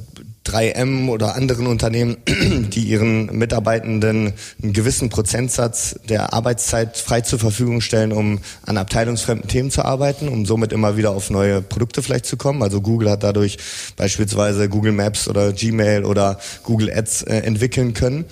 3M 0.46 1.09
oder 1.09 1.37
anderen 1.37 1.66
Unternehmen, 1.66 2.16
die 2.26 2.85
ihren 2.85 3.26
Mitarbeitenden 3.26 4.33
einen 4.62 4.72
gewissen 4.72 5.09
Prozentsatz 5.09 5.96
der 6.09 6.33
Arbeitszeit 6.33 6.96
frei 6.96 7.20
zur 7.20 7.38
Verfügung 7.38 7.81
stellen, 7.81 8.12
um 8.12 8.40
an 8.66 8.76
abteilungsfremden 8.76 9.48
Themen 9.48 9.70
zu 9.70 9.85
arbeiten, 9.85 10.28
um 10.28 10.44
somit 10.44 10.72
immer 10.72 10.96
wieder 10.96 11.11
auf 11.11 11.31
neue 11.31 11.62
Produkte 11.62 12.02
vielleicht 12.02 12.26
zu 12.26 12.37
kommen. 12.37 12.62
Also 12.62 12.81
Google 12.81 13.11
hat 13.11 13.22
dadurch 13.22 13.59
beispielsweise 13.96 14.68
Google 14.68 14.92
Maps 14.92 15.28
oder 15.28 15.52
Gmail 15.52 16.05
oder 16.05 16.38
Google 16.64 16.90
Ads 16.92 17.22
äh, 17.22 17.37
entwickeln 17.38 17.94
können. 17.94 18.24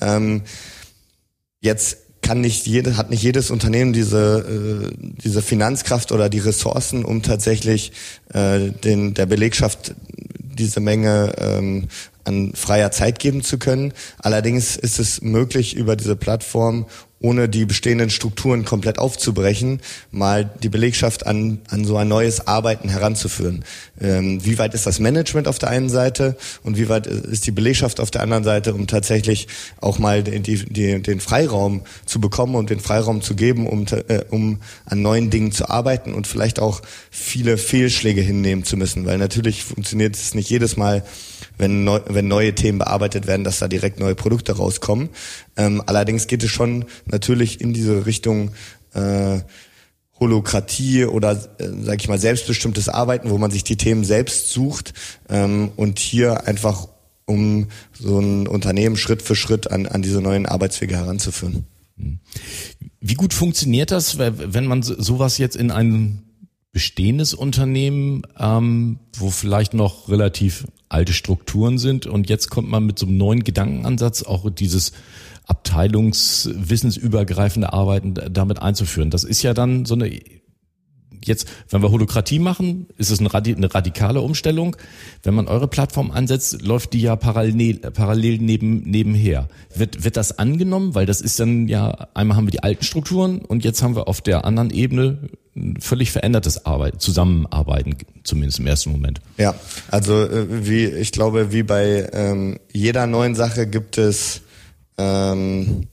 Ähm, 0.00 0.42
jetzt 1.60 1.98
kann 2.22 2.40
nicht 2.40 2.66
jede, 2.66 2.96
hat 2.96 3.10
nicht 3.10 3.22
jedes 3.22 3.50
Unternehmen 3.50 3.92
diese, 3.92 4.90
äh, 4.90 4.96
diese 5.22 5.42
Finanzkraft 5.42 6.12
oder 6.12 6.28
die 6.28 6.38
Ressourcen, 6.38 7.04
um 7.04 7.22
tatsächlich 7.22 7.92
äh, 8.32 8.70
den, 8.70 9.14
der 9.14 9.26
Belegschaft 9.26 9.94
diese 10.54 10.80
Menge 10.80 11.34
ähm, 11.38 11.88
an 12.24 12.52
freier 12.54 12.90
Zeit 12.90 13.18
geben 13.18 13.42
zu 13.42 13.58
können. 13.58 13.92
Allerdings 14.18 14.76
ist 14.76 14.98
es 14.98 15.22
möglich, 15.22 15.74
über 15.74 15.96
diese 15.96 16.16
Plattform 16.16 16.86
ohne 17.22 17.48
die 17.48 17.64
bestehenden 17.64 18.10
Strukturen 18.10 18.64
komplett 18.64 18.98
aufzubrechen, 18.98 19.80
mal 20.10 20.50
die 20.62 20.68
Belegschaft 20.68 21.26
an, 21.26 21.60
an 21.68 21.84
so 21.84 21.96
ein 21.96 22.08
neues 22.08 22.46
Arbeiten 22.46 22.88
heranzuführen. 22.88 23.64
Ähm, 24.00 24.44
wie 24.44 24.58
weit 24.58 24.74
ist 24.74 24.86
das 24.86 24.98
Management 24.98 25.48
auf 25.48 25.58
der 25.58 25.70
einen 25.70 25.88
Seite 25.88 26.36
und 26.62 26.76
wie 26.76 26.88
weit 26.88 27.06
ist 27.06 27.46
die 27.46 27.52
Belegschaft 27.52 28.00
auf 28.00 28.10
der 28.10 28.22
anderen 28.22 28.44
Seite, 28.44 28.74
um 28.74 28.86
tatsächlich 28.86 29.48
auch 29.80 29.98
mal 29.98 30.22
die, 30.22 30.64
die, 30.64 31.00
den 31.00 31.20
Freiraum 31.20 31.82
zu 32.04 32.20
bekommen 32.20 32.56
und 32.56 32.70
den 32.70 32.80
Freiraum 32.80 33.22
zu 33.22 33.34
geben, 33.34 33.66
um, 33.66 33.86
äh, 34.08 34.24
um 34.30 34.60
an 34.84 35.02
neuen 35.02 35.30
Dingen 35.30 35.52
zu 35.52 35.68
arbeiten 35.70 36.14
und 36.14 36.26
vielleicht 36.26 36.60
auch 36.60 36.82
viele 37.10 37.56
Fehlschläge 37.56 38.20
hinnehmen 38.20 38.64
zu 38.64 38.76
müssen, 38.76 39.06
weil 39.06 39.18
natürlich 39.18 39.64
funktioniert 39.64 40.16
es 40.16 40.34
nicht 40.34 40.50
jedes 40.50 40.76
Mal, 40.76 41.04
wenn, 41.58 41.84
neu, 41.84 42.00
wenn 42.06 42.28
neue 42.28 42.54
Themen 42.54 42.78
bearbeitet 42.78 43.26
werden, 43.26 43.44
dass 43.44 43.58
da 43.58 43.68
direkt 43.68 44.00
neue 44.00 44.14
Produkte 44.14 44.56
rauskommen. 44.56 45.10
Ähm, 45.56 45.82
allerdings 45.86 46.26
geht 46.26 46.42
es 46.42 46.50
schon 46.50 46.84
natürlich 47.06 47.60
in 47.60 47.72
diese 47.72 48.06
Richtung 48.06 48.52
äh, 48.94 49.40
Holokratie 50.18 51.04
oder, 51.04 51.32
äh, 51.32 51.68
sag 51.82 52.00
ich 52.00 52.08
mal, 52.08 52.18
selbstbestimmtes 52.18 52.88
Arbeiten, 52.88 53.30
wo 53.30 53.38
man 53.38 53.50
sich 53.50 53.64
die 53.64 53.76
Themen 53.76 54.04
selbst 54.04 54.50
sucht 54.50 54.94
ähm, 55.28 55.72
und 55.76 55.98
hier 55.98 56.46
einfach 56.46 56.88
um 57.24 57.68
so 57.98 58.18
ein 58.20 58.46
Unternehmen 58.46 58.96
Schritt 58.96 59.22
für 59.22 59.36
Schritt 59.36 59.70
an, 59.70 59.86
an 59.86 60.02
diese 60.02 60.20
neuen 60.20 60.46
Arbeitswege 60.46 60.96
heranzuführen. 60.96 61.66
Wie 63.00 63.14
gut 63.14 63.34
funktioniert 63.34 63.90
das, 63.90 64.18
wenn 64.18 64.66
man 64.66 64.82
sowas 64.82 65.38
jetzt 65.38 65.56
in 65.56 65.70
ein 65.70 66.22
bestehendes 66.72 67.34
Unternehmen, 67.34 68.22
ähm, 68.38 68.98
wo 69.16 69.30
vielleicht 69.30 69.74
noch 69.74 70.08
relativ 70.08 70.64
alte 70.92 71.12
Strukturen 71.12 71.78
sind 71.78 72.06
und 72.06 72.28
jetzt 72.28 72.50
kommt 72.50 72.68
man 72.68 72.84
mit 72.84 72.98
so 72.98 73.06
einem 73.06 73.16
neuen 73.16 73.44
Gedankenansatz 73.44 74.22
auch 74.22 74.50
dieses 74.50 74.92
abteilungswissensübergreifende 75.46 77.72
Arbeiten 77.72 78.14
damit 78.14 78.60
einzuführen. 78.62 79.10
Das 79.10 79.24
ist 79.24 79.42
ja 79.42 79.54
dann 79.54 79.84
so 79.84 79.94
eine 79.94 80.20
jetzt, 81.26 81.48
wenn 81.70 81.82
wir 81.82 81.90
Holokratie 81.90 82.38
machen, 82.38 82.86
ist 82.98 83.10
es 83.10 83.20
eine, 83.20 83.32
radikale 83.32 84.20
Umstellung. 84.20 84.76
Wenn 85.22 85.34
man 85.34 85.48
eure 85.48 85.68
Plattform 85.68 86.10
ansetzt, 86.10 86.62
läuft 86.62 86.92
die 86.92 87.02
ja 87.02 87.16
parallel, 87.16 87.78
parallel 87.78 88.38
neben, 88.38 88.82
nebenher. 88.82 89.48
Wird, 89.74 90.04
wird 90.04 90.16
das 90.16 90.38
angenommen? 90.38 90.94
Weil 90.94 91.06
das 91.06 91.20
ist 91.20 91.40
dann 91.40 91.68
ja, 91.68 92.08
einmal 92.14 92.36
haben 92.36 92.46
wir 92.46 92.52
die 92.52 92.62
alten 92.62 92.84
Strukturen 92.84 93.38
und 93.40 93.64
jetzt 93.64 93.82
haben 93.82 93.96
wir 93.96 94.08
auf 94.08 94.20
der 94.20 94.44
anderen 94.44 94.70
Ebene 94.70 95.18
völlig 95.80 96.10
verändertes 96.10 96.64
Arbeit, 96.64 97.02
Zusammenarbeiten, 97.02 97.96
zumindest 98.24 98.58
im 98.58 98.66
ersten 98.66 98.90
Moment. 98.90 99.20
Ja, 99.36 99.54
also 99.90 100.22
äh, 100.22 100.66
wie 100.66 100.86
ich 100.86 101.12
glaube, 101.12 101.52
wie 101.52 101.62
bei 101.62 102.08
ähm, 102.12 102.58
jeder 102.72 103.06
neuen 103.06 103.34
Sache 103.34 103.66
gibt 103.66 103.98
es 103.98 104.42
ähm, 104.96 105.88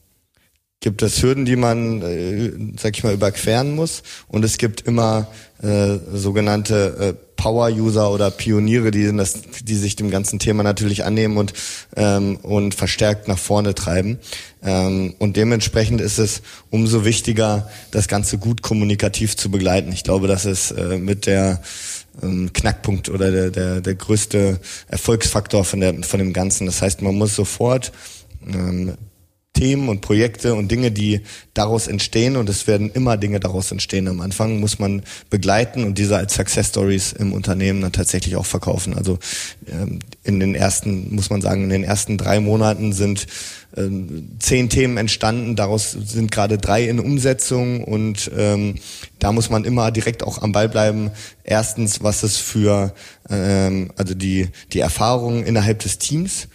gibt 0.82 1.02
es 1.02 1.22
Hürden, 1.22 1.46
die 1.46 1.58
man, 1.58 2.02
äh, 2.02 2.52
sag 2.80 2.96
ich 2.98 3.04
mal, 3.04 3.14
überqueren 3.14 3.76
muss. 3.76 4.02
Und 4.28 4.46
es 4.46 4.58
gibt 4.58 4.82
immer 4.82 5.28
äh, 5.62 5.98
sogenannte 6.14 6.96
äh, 7.00 7.14
Power-User 7.36 8.12
oder 8.12 8.32
Pioniere, 8.32 8.92
die, 8.92 9.16
das, 9.16 9.42
die 9.64 9.76
sich 9.76 9.96
dem 9.98 10.10
ganzen 10.10 10.40
Thema 10.40 10.64
natürlich 10.64 11.04
annehmen 11.04 11.38
und, 11.38 11.54
ähm, 11.96 12.38
und 12.38 12.76
verstärkt 12.76 13.28
nach 13.28 13.38
vorne 13.38 13.76
treiben. 13.76 14.20
Ähm, 14.64 15.16
und 15.20 15.36
dementsprechend 15.36 16.00
ist 16.00 16.18
es 16.18 16.42
umso 16.70 17.04
wichtiger, 17.04 17.70
das 17.92 18.08
Ganze 18.08 18.38
gut 18.38 18.62
kommunikativ 18.62 19.36
zu 19.36 19.52
begleiten. 19.52 19.92
Ich 19.92 20.04
glaube, 20.04 20.28
das 20.28 20.46
ist 20.46 20.72
äh, 20.72 20.98
mit 20.98 21.26
der 21.26 21.62
ähm, 22.22 22.52
Knackpunkt 22.54 23.10
oder 23.10 23.32
der, 23.32 23.50
der, 23.52 23.82
der 23.82 23.96
größte 23.96 24.60
Erfolgsfaktor 24.88 25.66
von, 25.66 25.82
der, 25.82 26.04
von 26.04 26.20
dem 26.20 26.32
Ganzen. 26.32 26.66
Das 26.66 26.82
heißt, 26.82 27.02
man 27.02 27.16
muss 27.16 27.36
sofort 27.36 27.92
ähm, 28.48 28.96
Themen 29.60 29.90
und 29.90 30.00
Projekte 30.00 30.56
und 30.56 30.72
Dinge, 30.72 30.90
die 30.90 31.20
daraus 31.54 31.88
entstehen 31.88 32.38
und 32.38 32.48
es 32.48 32.66
werden 32.66 32.90
immer 32.94 33.18
Dinge 33.18 33.42
daraus 33.42 33.74
entstehen. 33.74 34.08
Am 34.08 34.22
Anfang 34.22 34.62
muss 34.62 34.80
man 34.80 35.04
begleiten 35.30 35.84
und 35.84 35.98
diese 35.98 36.16
als 36.16 36.36
Success 36.36 36.70
Stories 36.70 37.12
im 37.12 37.34
Unternehmen 37.34 37.82
dann 37.82 37.92
tatsächlich 37.92 38.38
auch 38.38 38.46
verkaufen. 38.46 38.94
Also 38.94 39.20
ähm, 39.68 40.00
in 40.24 40.40
den 40.40 40.56
ersten, 40.56 41.14
muss 41.14 41.30
man 41.30 41.42
sagen, 41.42 41.66
in 41.66 41.72
den 41.72 41.84
ersten 41.84 42.18
drei 42.18 42.40
Monaten 42.40 42.94
sind 42.94 43.28
ähm, 43.76 44.30
zehn 44.40 44.70
Themen 44.70 44.96
entstanden, 44.96 45.58
daraus 45.58 45.92
sind 45.92 46.32
gerade 46.32 46.58
drei 46.58 46.86
in 46.86 47.02
Umsetzung 47.02 47.84
und 47.84 48.32
ähm, 48.38 48.76
da 49.20 49.34
muss 49.34 49.50
man 49.50 49.66
immer 49.66 49.92
direkt 49.92 50.24
auch 50.24 50.42
am 50.42 50.54
Ball 50.54 50.70
bleiben. 50.70 51.12
Erstens, 51.44 52.02
was 52.02 52.24
es 52.24 52.38
für 52.38 52.94
ähm, 53.30 53.92
also 53.98 54.14
die 54.14 54.48
die 54.72 54.80
Erfahrungen 54.80 55.44
innerhalb 55.44 55.80
des 55.80 55.98
Teams 55.98 56.48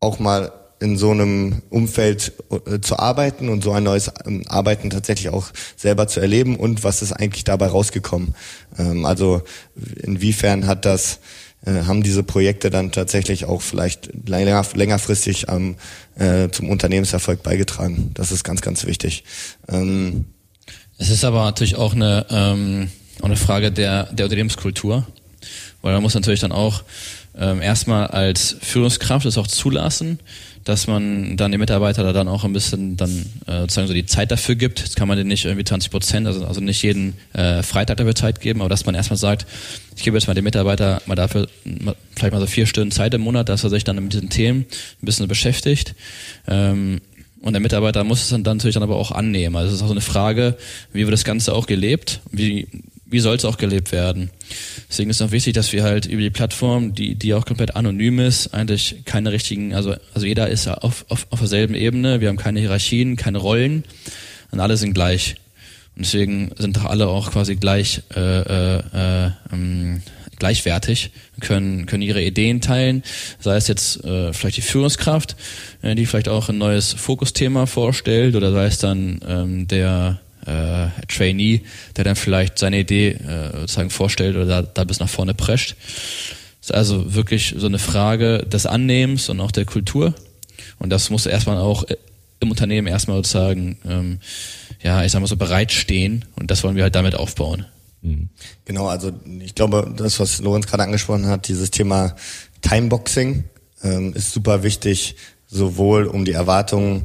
auch 0.00 0.18
mal 0.18 0.50
in 0.82 0.98
so 0.98 1.12
einem 1.12 1.62
Umfeld 1.70 2.32
äh, 2.66 2.80
zu 2.80 2.98
arbeiten 2.98 3.48
und 3.48 3.62
so 3.62 3.72
ein 3.72 3.84
neues 3.84 4.10
ähm, 4.26 4.42
Arbeiten 4.48 4.90
tatsächlich 4.90 5.28
auch 5.28 5.46
selber 5.76 6.08
zu 6.08 6.20
erleben 6.20 6.56
und 6.56 6.82
was 6.84 7.02
ist 7.02 7.12
eigentlich 7.12 7.44
dabei 7.44 7.68
rausgekommen. 7.68 8.34
Ähm, 8.78 9.06
also 9.06 9.42
inwiefern 10.02 10.66
hat 10.66 10.84
das 10.84 11.20
äh, 11.64 11.84
haben 11.84 12.02
diese 12.02 12.24
Projekte 12.24 12.70
dann 12.70 12.90
tatsächlich 12.90 13.44
auch 13.44 13.62
vielleicht 13.62 14.10
länger, 14.28 14.66
längerfristig 14.74 15.46
äh, 15.48 16.48
zum 16.50 16.68
Unternehmenserfolg 16.68 17.42
beigetragen. 17.44 18.10
Das 18.14 18.32
ist 18.32 18.42
ganz, 18.42 18.60
ganz 18.60 18.84
wichtig. 18.84 19.22
Ähm, 19.68 20.24
es 20.98 21.10
ist 21.10 21.24
aber 21.24 21.44
natürlich 21.44 21.76
auch 21.76 21.94
eine, 21.94 22.26
eine 22.30 23.36
Frage 23.36 23.72
der, 23.72 24.04
der 24.12 24.26
Unternehmenskultur, 24.26 25.04
weil 25.80 25.94
man 25.94 26.02
muss 26.02 26.14
natürlich 26.14 26.38
dann 26.38 26.52
auch 26.52 26.84
erstmal 27.34 28.06
als 28.06 28.56
Führungskraft 28.60 29.26
es 29.26 29.36
auch 29.36 29.48
zulassen, 29.48 30.20
dass 30.64 30.86
man 30.86 31.36
dann 31.36 31.50
den 31.50 31.60
Mitarbeiter 31.60 32.02
da 32.02 32.12
dann 32.12 32.28
auch 32.28 32.44
ein 32.44 32.52
bisschen 32.52 32.96
dann 32.96 33.26
äh, 33.46 33.60
sozusagen 33.60 33.88
so 33.88 33.94
die 33.94 34.06
Zeit 34.06 34.30
dafür 34.30 34.54
gibt. 34.54 34.80
Jetzt 34.80 34.96
kann 34.96 35.08
man 35.08 35.18
den 35.18 35.26
nicht 35.26 35.44
irgendwie 35.44 35.64
20 35.64 35.90
Prozent, 35.90 36.26
also, 36.26 36.44
also 36.44 36.60
nicht 36.60 36.82
jeden 36.82 37.14
äh, 37.32 37.62
Freitag 37.62 37.96
dafür 37.96 38.14
Zeit 38.14 38.40
geben, 38.40 38.60
aber 38.60 38.68
dass 38.68 38.86
man 38.86 38.94
erstmal 38.94 39.16
sagt, 39.16 39.46
ich 39.96 40.02
gebe 40.02 40.16
jetzt 40.16 40.26
mal 40.26 40.34
dem 40.34 40.44
Mitarbeiter 40.44 41.02
mal 41.06 41.14
dafür 41.14 41.48
vielleicht 42.14 42.32
mal 42.32 42.40
so 42.40 42.46
vier 42.46 42.66
Stunden 42.66 42.90
Zeit 42.90 43.14
im 43.14 43.22
Monat, 43.22 43.48
dass 43.48 43.64
er 43.64 43.70
sich 43.70 43.84
dann 43.84 43.96
mit 43.96 44.12
diesen 44.12 44.30
Themen 44.30 44.60
ein 44.60 45.06
bisschen 45.06 45.28
beschäftigt. 45.28 45.94
Ähm, 46.46 47.00
und 47.40 47.54
der 47.54 47.60
Mitarbeiter 47.60 48.04
muss 48.04 48.22
es 48.22 48.28
dann, 48.28 48.44
dann 48.44 48.58
natürlich 48.58 48.74
dann 48.74 48.84
aber 48.84 48.96
auch 48.96 49.10
annehmen. 49.10 49.56
Also 49.56 49.70
es 49.70 49.76
ist 49.76 49.82
auch 49.82 49.88
so 49.88 49.94
eine 49.94 50.00
Frage, 50.00 50.56
wie 50.92 51.02
wird 51.02 51.12
das 51.12 51.24
Ganze 51.24 51.54
auch 51.54 51.66
gelebt? 51.66 52.20
Wie, 52.30 52.68
wie 53.12 53.20
soll 53.20 53.36
es 53.36 53.44
auch 53.44 53.58
gelebt 53.58 53.92
werden? 53.92 54.30
Deswegen 54.88 55.10
ist 55.10 55.20
es 55.20 55.26
auch 55.26 55.30
wichtig, 55.30 55.54
dass 55.54 55.72
wir 55.72 55.82
halt 55.82 56.06
über 56.06 56.22
die 56.22 56.30
Plattform, 56.30 56.94
die, 56.94 57.14
die 57.14 57.34
auch 57.34 57.44
komplett 57.44 57.76
anonym 57.76 58.18
ist, 58.18 58.54
eigentlich 58.54 59.04
keine 59.04 59.32
richtigen, 59.32 59.74
also, 59.74 59.94
also 60.14 60.26
jeder 60.26 60.48
ist 60.48 60.66
auf, 60.66 61.04
auf, 61.08 61.26
auf 61.30 61.38
derselben 61.38 61.74
Ebene, 61.74 62.20
wir 62.20 62.28
haben 62.28 62.36
keine 62.36 62.60
Hierarchien, 62.60 63.16
keine 63.16 63.38
Rollen 63.38 63.84
und 64.50 64.60
alle 64.60 64.76
sind 64.76 64.94
gleich. 64.94 65.36
Und 65.94 66.06
deswegen 66.06 66.52
sind 66.56 66.76
doch 66.78 66.86
alle 66.86 67.08
auch 67.08 67.32
quasi 67.32 67.56
gleich 67.56 68.02
äh, 68.16 68.20
äh, 68.20 68.78
äh, 68.78 69.30
ähm, 69.52 70.02
gleichwertig, 70.38 71.10
können, 71.40 71.86
können 71.86 72.02
ihre 72.02 72.22
Ideen 72.22 72.60
teilen, 72.60 73.04
sei 73.38 73.56
es 73.56 73.68
jetzt 73.68 74.02
äh, 74.04 74.32
vielleicht 74.32 74.56
die 74.56 74.62
Führungskraft, 74.62 75.36
äh, 75.82 75.94
die 75.94 76.06
vielleicht 76.06 76.28
auch 76.28 76.48
ein 76.48 76.58
neues 76.58 76.94
Fokusthema 76.94 77.66
vorstellt, 77.66 78.34
oder 78.34 78.52
sei 78.52 78.64
es 78.64 78.78
dann 78.78 79.20
ähm, 79.28 79.68
der 79.68 80.20
äh, 80.46 80.88
Trainee, 81.08 81.62
der 81.96 82.04
dann 82.04 82.16
vielleicht 82.16 82.58
seine 82.58 82.80
Idee 82.80 83.10
äh, 83.10 83.60
sozusagen 83.60 83.90
vorstellt 83.90 84.36
oder 84.36 84.46
da, 84.46 84.62
da 84.62 84.84
bis 84.84 85.00
nach 85.00 85.08
vorne 85.08 85.34
prescht. 85.34 85.76
Das 86.60 86.70
ist 86.70 86.74
also 86.74 87.14
wirklich 87.14 87.54
so 87.56 87.66
eine 87.66 87.78
Frage 87.78 88.38
des 88.46 88.66
Annehmens 88.66 89.28
und 89.28 89.40
auch 89.40 89.50
der 89.50 89.64
Kultur. 89.64 90.14
Und 90.78 90.90
das 90.90 91.10
muss 91.10 91.26
erstmal 91.26 91.58
auch 91.58 91.84
im 92.40 92.50
Unternehmen 92.50 92.86
erstmal 92.86 93.16
sozusagen, 93.18 93.78
ähm, 93.88 94.20
ja, 94.82 95.04
ich 95.04 95.12
sag 95.12 95.20
mal 95.20 95.26
so 95.26 95.36
bereitstehen. 95.36 96.24
Und 96.36 96.50
das 96.50 96.62
wollen 96.64 96.76
wir 96.76 96.82
halt 96.82 96.94
damit 96.94 97.14
aufbauen. 97.14 97.66
Mhm. 98.02 98.28
Genau, 98.64 98.88
also 98.88 99.12
ich 99.40 99.54
glaube, 99.54 99.92
das, 99.96 100.20
was 100.20 100.40
Lorenz 100.40 100.66
gerade 100.66 100.82
angesprochen 100.82 101.26
hat, 101.26 101.48
dieses 101.48 101.70
Thema 101.70 102.16
Timeboxing 102.62 103.44
ähm, 103.82 104.12
ist 104.14 104.32
super 104.32 104.62
wichtig, 104.62 105.16
sowohl 105.46 106.06
um 106.06 106.24
die 106.24 106.32
Erwartungen 106.32 107.04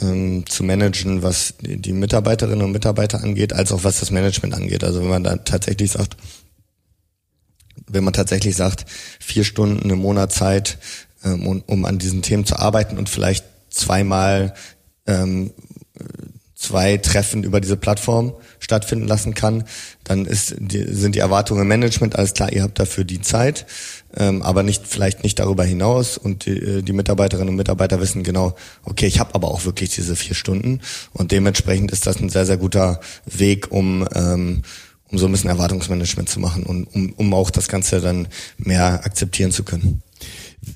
ähm, 0.00 0.44
zu 0.46 0.64
managen, 0.64 1.22
was 1.22 1.54
die, 1.60 1.92
Mitarbeiterinnen 1.92 2.64
und 2.64 2.72
Mitarbeiter 2.72 3.22
angeht, 3.22 3.52
als 3.52 3.72
auch 3.72 3.84
was 3.84 4.00
das 4.00 4.10
Management 4.10 4.54
angeht. 4.54 4.84
Also 4.84 5.00
wenn 5.00 5.08
man 5.08 5.24
da 5.24 5.36
tatsächlich 5.36 5.92
sagt, 5.92 6.16
wenn 7.88 8.04
man 8.04 8.12
tatsächlich 8.12 8.56
sagt, 8.56 8.86
vier 9.20 9.44
Stunden 9.44 9.88
im 9.90 9.98
Monat 9.98 10.32
Zeit, 10.32 10.78
ähm, 11.24 11.46
um, 11.46 11.62
um 11.66 11.84
an 11.84 11.98
diesen 11.98 12.22
Themen 12.22 12.44
zu 12.44 12.58
arbeiten 12.58 12.98
und 12.98 13.08
vielleicht 13.08 13.44
zweimal 13.70 14.54
ähm, 15.06 15.52
zwei 16.54 16.96
Treffen 16.96 17.44
über 17.44 17.60
diese 17.60 17.76
Plattform 17.76 18.34
stattfinden 18.58 19.06
lassen 19.06 19.34
kann, 19.34 19.64
dann 20.04 20.24
ist 20.24 20.56
die, 20.58 20.84
sind 20.92 21.14
die 21.14 21.20
Erwartungen 21.20 21.62
im 21.62 21.68
Management 21.68 22.16
alles 22.16 22.32
klar, 22.32 22.52
ihr 22.52 22.62
habt 22.62 22.78
dafür 22.78 23.04
die 23.04 23.20
Zeit, 23.20 23.66
ähm, 24.14 24.42
aber 24.42 24.62
nicht 24.62 24.86
vielleicht 24.86 25.22
nicht 25.22 25.38
darüber 25.38 25.64
hinaus 25.64 26.18
und 26.18 26.46
die, 26.46 26.58
äh, 26.58 26.82
die 26.82 26.92
Mitarbeiterinnen 26.92 27.50
und 27.50 27.56
Mitarbeiter 27.56 28.00
wissen 28.00 28.22
genau, 28.22 28.54
okay, 28.84 29.06
ich 29.06 29.20
habe 29.20 29.34
aber 29.34 29.48
auch 29.48 29.64
wirklich 29.64 29.90
diese 29.90 30.16
vier 30.16 30.34
Stunden 30.34 30.80
und 31.12 31.32
dementsprechend 31.32 31.90
ist 31.90 32.06
das 32.06 32.20
ein 32.20 32.28
sehr 32.28 32.46
sehr 32.46 32.56
guter 32.56 33.00
Weg, 33.26 33.70
um 33.70 34.06
ähm, 34.14 34.62
um 35.08 35.18
so 35.18 35.26
ein 35.26 35.32
bisschen 35.32 35.50
Erwartungsmanagement 35.50 36.28
zu 36.28 36.40
machen 36.40 36.64
und 36.64 36.84
um, 36.84 37.12
um 37.12 37.34
auch 37.34 37.50
das 37.50 37.68
Ganze 37.68 38.00
dann 38.00 38.28
mehr 38.58 39.04
akzeptieren 39.04 39.52
zu 39.52 39.62
können. 39.62 40.02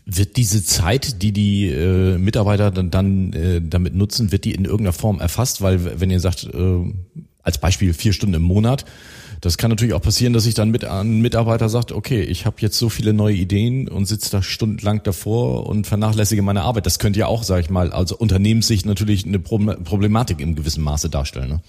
Wird 0.06 0.36
diese 0.36 0.64
Zeit, 0.64 1.22
die 1.22 1.32
die 1.32 1.68
äh, 1.68 2.16
Mitarbeiter 2.16 2.70
dann, 2.70 2.90
dann 2.90 3.32
äh, 3.32 3.60
damit 3.60 3.94
nutzen, 3.94 4.30
wird 4.30 4.44
die 4.44 4.54
in 4.54 4.64
irgendeiner 4.64 4.92
Form 4.92 5.20
erfasst? 5.20 5.62
Weil 5.62 6.00
wenn 6.00 6.10
ihr 6.10 6.20
sagt, 6.20 6.44
äh, 6.44 6.92
als 7.42 7.58
Beispiel 7.58 7.92
vier 7.92 8.12
Stunden 8.12 8.34
im 8.34 8.42
Monat, 8.42 8.84
das 9.40 9.56
kann 9.56 9.70
natürlich 9.70 9.94
auch 9.94 10.02
passieren, 10.02 10.32
dass 10.32 10.44
sich 10.44 10.54
dann 10.54 10.70
mit 10.70 10.84
ein 10.84 11.20
Mitarbeiter 11.20 11.68
sagt, 11.68 11.92
okay, 11.92 12.20
ich 12.22 12.44
habe 12.44 12.56
jetzt 12.60 12.78
so 12.78 12.88
viele 12.90 13.12
neue 13.12 13.34
Ideen 13.34 13.88
und 13.88 14.04
sitze 14.04 14.30
da 14.30 14.42
stundenlang 14.42 15.02
davor 15.02 15.66
und 15.66 15.86
vernachlässige 15.86 16.42
meine 16.42 16.62
Arbeit. 16.62 16.84
Das 16.84 16.98
könnte 16.98 17.20
ja 17.20 17.26
auch, 17.26 17.42
sage 17.42 17.62
ich 17.62 17.70
mal, 17.70 17.92
also 17.92 18.16
Unternehmenssicht 18.16 18.84
natürlich 18.84 19.24
eine 19.24 19.38
Problematik 19.38 20.40
im 20.40 20.56
gewissen 20.56 20.84
Maße 20.84 21.08
darstellen. 21.08 21.48
Ne? 21.48 21.60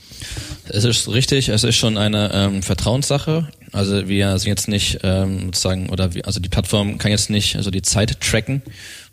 Es 0.67 0.84
ist 0.84 1.07
richtig, 1.07 1.49
es 1.49 1.63
ist 1.63 1.77
schon 1.77 1.97
eine 1.97 2.31
ähm, 2.34 2.62
Vertrauenssache. 2.62 3.47
Also 3.71 4.10
wir 4.10 4.38
sind 4.38 4.49
jetzt 4.49 4.67
nicht 4.67 4.99
ähm, 5.03 5.45
sozusagen, 5.45 5.89
oder 5.89 6.13
wir, 6.13 6.27
also 6.27 6.41
die 6.41 6.49
Plattform 6.49 6.97
kann 6.97 7.12
jetzt 7.12 7.29
nicht 7.29 7.55
also 7.55 7.71
die 7.71 7.81
Zeit 7.81 8.19
tracken, 8.19 8.62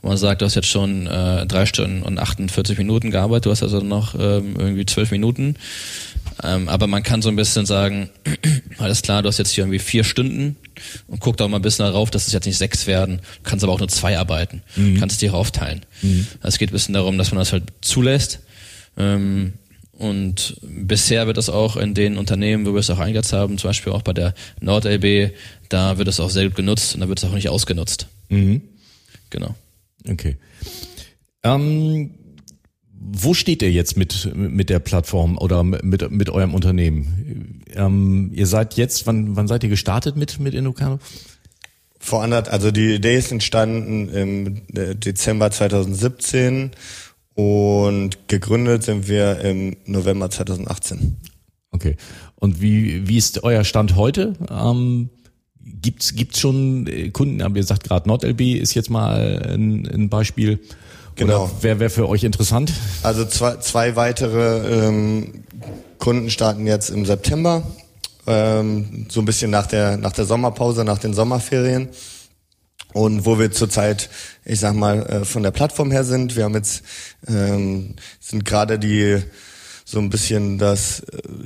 wo 0.03 0.09
man 0.09 0.16
sagt, 0.16 0.42
du 0.42 0.47
hast 0.47 0.57
jetzt 0.57 0.68
schon 0.68 1.07
äh, 1.07 1.47
drei 1.47 1.64
Stunden 1.64 2.03
und 2.03 2.18
48 2.18 2.77
Minuten 2.77 3.12
gearbeitet, 3.12 3.47
du 3.47 3.51
hast 3.51 3.62
also 3.62 3.81
noch 3.81 4.14
ähm, 4.14 4.57
irgendwie 4.59 4.85
zwölf 4.85 5.12
Minuten. 5.12 5.55
Ähm, 6.42 6.68
aber 6.68 6.87
man 6.87 7.03
kann 7.03 7.22
so 7.22 7.29
ein 7.29 7.37
bisschen 7.37 7.66
sagen, 7.66 8.11
alles 8.79 9.03
klar, 9.03 9.22
du 9.22 9.29
hast 9.29 9.38
jetzt 9.38 9.51
hier 9.51 9.64
irgendwie 9.64 9.79
vier 9.79 10.05
Stunden 10.05 10.57
und 11.07 11.20
guck 11.20 11.37
doch 11.37 11.48
mal 11.48 11.57
ein 11.57 11.62
bisschen 11.62 11.85
darauf, 11.85 12.11
dass 12.11 12.27
es 12.27 12.33
jetzt 12.33 12.46
nicht 12.46 12.59
sechs 12.59 12.87
werden. 12.87 13.18
Du 13.42 13.51
kannst 13.51 13.64
aber 13.64 13.72
auch 13.72 13.81
nur 13.81 13.88
zwei 13.88 14.18
arbeiten. 14.18 14.62
Mhm. 14.77 14.94
Du 14.94 15.01
kannst 15.01 15.20
dir 15.20 15.35
aufteilen. 15.35 15.85
Mhm. 16.03 16.27
Es 16.42 16.59
geht 16.59 16.70
ein 16.70 16.72
bisschen 16.72 16.94
darum, 16.94 17.18
dass 17.18 17.33
man 17.33 17.38
das 17.38 17.53
halt 17.53 17.64
zulässt. 17.81 18.40
Ähm, 18.96 19.55
und 19.92 20.57
bisher 20.62 21.27
wird 21.27 21.38
das 21.38 21.51
auch 21.51 21.77
in 21.77 21.92
den 21.92 22.18
Unternehmen, 22.18 22.64
wo 22.66 22.72
wir 22.72 22.79
es 22.79 22.90
auch 22.90 23.01
eingesetzt 23.01 23.33
haben, 23.33 23.59
zum 23.59 23.70
Beispiel 23.70 23.92
auch 23.92 24.03
bei 24.03 24.12
der 24.12 24.33
NordLB, 24.61 25.33
da 25.68 25.98
wird 25.98 26.07
es 26.07 26.20
auch 26.20 26.31
sehr 26.31 26.44
gut 26.44 26.55
genutzt 26.55 26.94
und 26.94 27.01
da 27.01 27.09
wird 27.09 27.18
es 27.18 27.29
auch 27.29 27.35
nicht 27.35 27.48
ausgenutzt. 27.48 28.07
Mhm. 28.29 28.62
Genau. 29.31 29.57
Okay. 30.09 30.37
Ähm, 31.42 32.11
wo 33.01 33.35
steht 33.35 33.63
ihr 33.63 33.71
jetzt 33.71 33.97
mit, 33.97 34.31
mit 34.35 34.71
der 34.71 34.81
Plattform 34.81 35.39
oder 35.39 35.63
mit, 35.63 36.11
mit 36.11 36.31
eurem 36.31 36.55
Unternehmen? 36.55 37.63
Ähm, 37.75 38.31
ihr 38.35 38.47
seid 38.47 38.75
jetzt, 38.75 39.07
wann, 39.07 39.37
wann 39.37 39.49
seid 39.49 39.63
ihr 39.63 39.71
gestartet 39.71 40.17
mit, 40.17 40.41
mit 40.41 40.55
Indocano? 40.55 40.99
Vor 41.99 42.23
anderthalb, 42.23 42.53
also 42.53 42.71
die 42.71 42.95
Idee 42.95 43.17
ist 43.17 43.33
entstanden 43.33 44.09
im 44.09 44.63
Dezember 45.01 45.51
2017 45.51 46.71
und 47.35 48.29
gegründet 48.29 48.85
sind 48.85 49.09
wir 49.09 49.41
im 49.41 49.77
November 49.85 50.31
2018. 50.31 51.17
Okay. 51.71 51.97
Und 52.37 52.61
wie, 52.61 53.07
wie 53.07 53.17
ist 53.17 53.43
euer 53.43 53.65
Stand 53.65 53.97
heute? 53.97 54.35
Ähm, 54.51 55.11
gibt's 55.61 56.15
gibt's 56.15 56.41
schon 56.41 56.89
Kunden, 57.13 57.43
aber 57.43 57.57
ihr 57.57 57.65
sagt 57.65 57.85
gerade 57.85 58.09
NordLB 58.09 58.41
ist 58.61 58.75
jetzt 58.75 58.91
mal 58.91 59.43
ein, 59.43 59.87
ein 59.87 60.09
Beispiel. 60.09 60.61
Genau. 61.18 61.50
Wer 61.61 61.81
wäre 61.81 61.90
für 61.90 62.09
euch 62.09 62.24
interessant? 62.24 62.72
Also 63.02 63.24
zwei, 63.24 63.57
zwei 63.57 63.96
weitere 63.96 64.87
ähm, 64.87 65.44
Kunden 65.98 66.31
starten 66.31 66.66
jetzt 66.66 66.90
im 66.90 67.04
September, 67.04 67.64
ähm, 68.26 69.07
so 69.11 69.20
ein 69.20 69.24
bisschen 69.26 69.50
nach 69.50 69.66
der 69.66 69.96
nach 69.96 70.12
der 70.12 70.24
Sommerpause, 70.24 70.85
nach 70.85 70.98
den 70.98 71.14
Sommerferien. 71.14 71.88
Und 72.94 73.26
wo 73.26 73.38
wir 73.38 73.50
zurzeit, 73.50 74.09
ich 74.44 74.61
sag 74.61 74.74
mal, 74.74 75.02
äh, 75.07 75.24
von 75.24 75.42
der 75.42 75.50
Plattform 75.50 75.90
her 75.90 76.04
sind, 76.04 76.37
wir 76.37 76.44
haben 76.44 76.54
jetzt 76.54 76.83
ähm, 77.26 77.96
sind 78.20 78.44
gerade 78.44 78.78
die 78.78 79.20
so 79.90 80.01
ein 80.01 80.11
bisschen 80.11 80.59
das, 80.59 81.01
äh, 81.01 81.05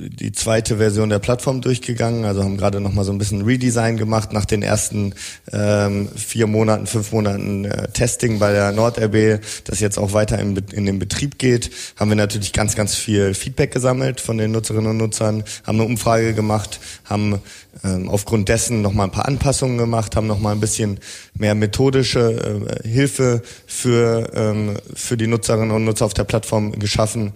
die 0.09 0.33
zweite 0.33 0.75
Version 0.75 1.07
der 1.07 1.19
Plattform 1.19 1.61
durchgegangen, 1.61 2.25
also 2.25 2.43
haben 2.43 2.57
gerade 2.57 2.81
nochmal 2.81 3.05
so 3.05 3.13
ein 3.13 3.17
bisschen 3.17 3.43
Redesign 3.43 3.95
gemacht 3.95 4.33
nach 4.33 4.43
den 4.43 4.63
ersten 4.63 5.13
ähm, 5.53 6.09
vier 6.13 6.47
Monaten, 6.47 6.85
fünf 6.85 7.13
Monaten 7.13 7.63
äh, 7.63 7.87
Testing 7.93 8.39
bei 8.39 8.51
der 8.51 8.73
NordRB, 8.73 9.41
das 9.63 9.79
jetzt 9.79 9.97
auch 9.97 10.11
weiter 10.11 10.39
in, 10.39 10.57
in 10.73 10.85
den 10.85 10.99
Betrieb 10.99 11.37
geht, 11.37 11.71
haben 11.95 12.09
wir 12.09 12.17
natürlich 12.17 12.51
ganz, 12.51 12.75
ganz 12.75 12.95
viel 12.95 13.33
Feedback 13.33 13.71
gesammelt 13.71 14.19
von 14.19 14.37
den 14.37 14.51
Nutzerinnen 14.51 14.89
und 14.89 14.97
Nutzern, 14.97 15.45
haben 15.65 15.79
eine 15.79 15.87
Umfrage 15.87 16.33
gemacht, 16.33 16.81
haben 17.05 17.39
ähm, 17.85 18.09
aufgrund 18.09 18.49
dessen 18.49 18.81
nochmal 18.81 19.07
ein 19.07 19.11
paar 19.11 19.25
Anpassungen 19.25 19.77
gemacht, 19.77 20.17
haben 20.17 20.27
nochmal 20.27 20.53
ein 20.53 20.59
bisschen 20.59 20.99
mehr 21.33 21.55
methodische 21.55 22.67
äh, 22.83 22.87
Hilfe 22.87 23.41
für, 23.67 24.29
ähm, 24.35 24.75
für 24.93 25.15
die 25.15 25.27
Nutzerinnen 25.27 25.71
und 25.71 25.85
Nutzer 25.85 26.05
auf 26.05 26.13
der 26.13 26.25
Plattform 26.25 26.77
geschaffen 26.77 27.31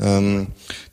ähm, 0.00 0.48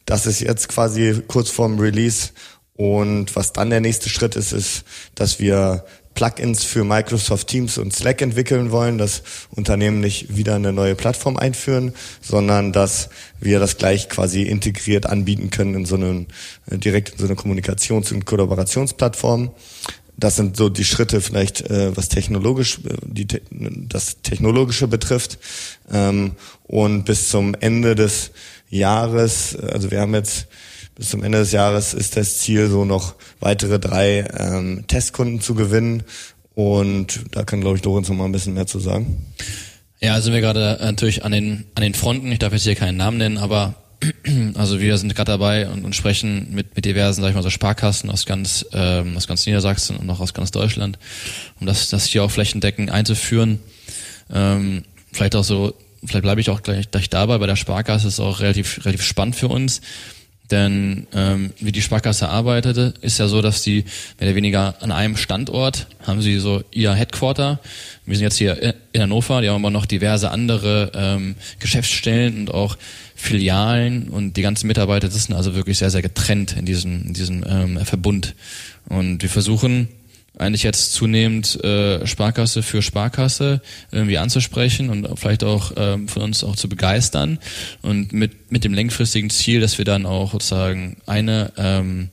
das 0.06 0.26
ist 0.26 0.42
jetzt 0.42 0.70
quasi 0.70 1.22
kurz 1.28 1.50
vorm 1.50 1.80
Release. 1.80 2.30
Und 2.78 3.36
was 3.36 3.54
dann 3.54 3.70
der 3.70 3.80
nächste 3.80 4.10
Schritt 4.10 4.36
ist, 4.36 4.52
ist, 4.52 4.84
dass 5.16 5.40
wir 5.40 5.86
Plugins 6.16 6.64
für 6.64 6.84
Microsoft 6.84 7.48
Teams 7.48 7.78
und 7.78 7.94
Slack 7.94 8.22
entwickeln 8.22 8.72
wollen, 8.72 8.98
dass 8.98 9.22
Unternehmen 9.52 10.00
nicht 10.00 10.36
wieder 10.36 10.56
eine 10.56 10.74
neue 10.74 10.96
Plattform 10.96 11.38
einführen, 11.38 11.94
sondern 12.22 12.72
dass 12.72 13.10
wir 13.40 13.60
das 13.60 13.78
gleich 13.78 14.10
quasi 14.10 14.44
integriert 14.44 15.06
anbieten 15.06 15.50
können 15.52 15.76
in 15.76 15.86
so 15.86 15.96
einen, 15.96 16.28
äh, 16.72 16.78
direkt 16.78 17.10
in 17.12 17.18
so 17.20 17.26
eine 17.26 17.36
Kommunikations- 17.36 18.14
und 18.14 18.26
Kollaborationsplattform. 18.26 19.52
Das 20.18 20.38
sind 20.38 20.56
so 20.56 20.70
die 20.70 20.86
Schritte 20.86 21.20
vielleicht, 21.20 21.70
äh, 21.70 21.96
was 21.96 22.08
technologisch, 22.08 22.80
äh, 22.86 22.96
die, 23.04 23.28
das 23.52 24.22
Technologische 24.22 24.88
betrifft. 24.88 25.38
Ähm, 25.92 26.32
und 26.64 27.04
bis 27.04 27.30
zum 27.30 27.54
Ende 27.60 27.96
des 27.96 28.32
Jahres, 28.70 29.56
also 29.56 29.92
wir 29.92 30.02
haben 30.02 30.14
jetzt 30.14 30.48
bis 30.96 31.10
zum 31.10 31.24
Ende 31.24 31.40
des 31.40 31.52
Jahres 31.52 31.94
ist 31.94 32.16
das 32.16 32.40
Ziel, 32.40 32.70
so 32.70 32.86
noch 32.86 33.16
weitere 33.40 33.80
drei 33.80 34.26
ähm, 34.38 34.86
Testkunden 34.88 35.42
zu 35.42 35.54
gewinnen. 35.54 36.04
Und 36.56 37.20
da 37.32 37.44
kann, 37.44 37.60
glaube 37.60 37.78
ich, 37.78 37.84
Lorenz 37.84 38.08
noch 38.08 38.16
mal 38.16 38.26
ein 38.26 38.32
bisschen 38.32 38.54
mehr 38.54 38.66
zu 38.66 38.80
sagen. 38.80 39.26
Ja, 40.00 40.14
also 40.14 40.32
wir 40.32 40.40
gerade 40.40 40.78
äh, 40.80 40.86
natürlich 40.86 41.26
an 41.26 41.34
den, 41.34 41.66
an 41.76 41.84
den 41.84 41.94
Fronten, 41.94 42.32
ich 42.32 42.40
darf 42.40 42.54
jetzt 42.54 42.64
hier 42.64 42.76
keinen 42.76 42.96
Namen 42.96 43.18
nennen, 43.18 43.38
aber 43.38 43.76
also 44.56 44.80
wir 44.80 44.98
sind 44.98 45.14
gerade 45.16 45.32
dabei 45.32 45.68
und, 45.68 45.84
und 45.84 45.96
sprechen 45.96 46.48
mit, 46.52 46.76
mit 46.76 46.86
diversen, 46.86 47.22
sag 47.22 47.30
ich 47.30 47.36
mal, 47.36 47.44
so 47.44 47.50
Sparkassen 47.50 48.10
aus 48.10 48.26
ganz, 48.26 48.66
ähm, 48.72 49.18
aus 49.18 49.28
ganz 49.28 49.46
Niedersachsen 49.46 49.98
und 49.98 50.10
auch 50.10 50.22
aus 50.22 50.34
ganz 50.34 50.52
Deutschland, 50.52 50.98
um 51.60 51.68
das, 51.68 51.90
das 51.90 52.06
hier 52.06 52.24
auch 52.24 52.32
flächendeckend 52.32 52.90
einzuführen. 52.90 53.60
Ähm, 54.34 54.84
vielleicht 55.12 55.36
auch 55.36 55.44
so 55.44 55.74
vielleicht 56.08 56.24
bleibe 56.24 56.42
ich 56.42 56.50
auch 56.50 56.62
gleich, 56.62 56.90
gleich 56.92 57.10
dabei, 57.10 57.38
bei 57.38 57.48
der 57.48 57.56
Sparkasse 57.56 58.08
ist 58.08 58.20
auch 58.20 58.40
relativ, 58.40 58.86
relativ 58.86 59.04
spannend 59.04 59.36
für 59.36 59.48
uns. 59.48 59.82
Denn 60.52 61.08
ähm, 61.14 61.54
wie 61.60 61.72
die 61.72 61.82
Sparkasse 61.82 62.30
arbeitete, 62.30 62.94
ist 63.02 63.18
ja 63.18 63.28
so, 63.28 63.42
dass 63.42 63.64
die 63.64 63.84
mehr 64.20 64.30
oder 64.30 64.36
weniger 64.36 64.76
an 64.82 64.92
einem 64.92 65.18
Standort 65.18 65.88
haben 66.06 66.22
sie 66.22 66.38
so 66.38 66.64
ihr 66.72 66.94
Headquarter. 66.94 67.60
Wir 68.06 68.16
sind 68.16 68.26
jetzt 68.26 68.38
hier 68.38 68.76
in 68.94 69.02
Hannover, 69.02 69.42
die 69.42 69.50
haben 69.50 69.64
aber 69.66 69.72
noch 69.72 69.88
diverse 69.88 70.30
andere 70.30 70.92
ähm, 70.94 71.36
Geschäftsstellen 71.60 72.38
und 72.38 72.54
auch 72.54 72.78
Filialen 73.16 74.10
und 74.10 74.38
die 74.38 74.44
ganzen 74.44 74.68
Mitarbeiter 74.68 75.10
sitzen 75.10 75.34
also 75.34 75.56
wirklich 75.56 75.80
sehr, 75.80 75.90
sehr 75.90 76.04
getrennt 76.04 76.56
in 76.58 76.66
diesem, 76.66 77.08
in 77.08 77.14
diesem 77.14 77.44
ähm, 77.48 77.80
Verbund. 77.84 78.36
Und 78.88 79.24
wir 79.24 79.30
versuchen 79.30 79.88
eigentlich 80.38 80.64
jetzt 80.64 80.94
zunehmend 80.94 81.64
äh, 81.64 82.06
Sparkasse 82.06 82.64
für 82.64 82.82
Sparkasse 82.82 83.62
irgendwie 83.92 84.18
anzusprechen 84.18 84.90
und 84.90 85.20
vielleicht 85.20 85.44
auch 85.44 85.72
ähm, 85.78 86.08
von 86.08 86.22
uns 86.22 86.44
auch 86.44 86.56
zu 86.56 86.70
begeistern 86.70 87.40
und 87.82 88.14
mit 88.14 88.52
mit 88.52 88.64
dem 88.64 88.74
längfristigen 88.74 89.30
Ziel, 89.30 89.62
dass 89.62 89.78
wir 89.78 89.86
dann 89.86 90.06
auch 90.06 90.34
sozusagen 90.34 90.98
eine 91.06 91.52
ähm, 91.58 92.10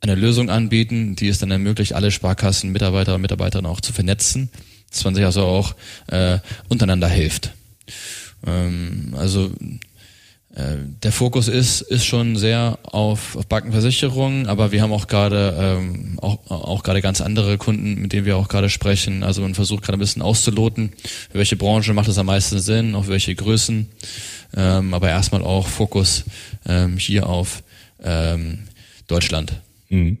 eine 0.00 0.14
Lösung 0.14 0.50
anbieten, 0.50 1.16
die 1.16 1.28
es 1.28 1.38
dann 1.38 1.50
ermöglicht, 1.50 1.94
alle 1.94 2.10
Sparkassen 2.10 2.70
Mitarbeiter 2.72 3.14
und 3.14 3.22
Mitarbeiterinnen 3.22 3.70
auch 3.70 3.80
zu 3.80 3.92
vernetzen, 3.92 4.50
dass 4.90 5.04
man 5.04 5.14
sich 5.14 5.24
also 5.24 5.42
auch 5.42 5.74
äh, 6.08 6.38
untereinander 6.68 7.08
hilft. 7.08 7.52
Ähm, 8.46 9.14
also 9.16 9.50
der 10.58 11.12
Fokus 11.12 11.48
ist, 11.48 11.82
ist 11.82 12.06
schon 12.06 12.36
sehr 12.36 12.78
auf, 12.82 13.36
auf 13.36 13.46
Bankenversicherungen, 13.46 14.46
aber 14.46 14.72
wir 14.72 14.80
haben 14.80 14.92
auch 14.92 15.06
gerade 15.06 15.54
ähm, 15.58 16.18
auch, 16.18 16.50
auch 16.50 16.82
gerade 16.82 17.02
ganz 17.02 17.20
andere 17.20 17.58
Kunden, 17.58 18.00
mit 18.00 18.14
denen 18.14 18.24
wir 18.24 18.38
auch 18.38 18.48
gerade 18.48 18.70
sprechen. 18.70 19.22
Also 19.22 19.42
man 19.42 19.54
versucht 19.54 19.84
gerade 19.84 19.98
ein 19.98 20.00
bisschen 20.00 20.22
auszuloten, 20.22 20.92
für 21.30 21.38
welche 21.38 21.56
Branche 21.56 21.92
macht 21.92 22.08
es 22.08 22.16
am 22.16 22.26
meisten 22.26 22.58
Sinn, 22.58 22.94
auf 22.94 23.08
welche 23.08 23.34
Größen. 23.34 23.86
Ähm, 24.56 24.94
aber 24.94 25.10
erstmal 25.10 25.42
auch 25.42 25.66
Fokus 25.66 26.24
ähm, 26.66 26.96
hier 26.96 27.28
auf 27.28 27.62
ähm, 28.02 28.60
Deutschland. 29.08 29.60
Mhm. 29.90 30.16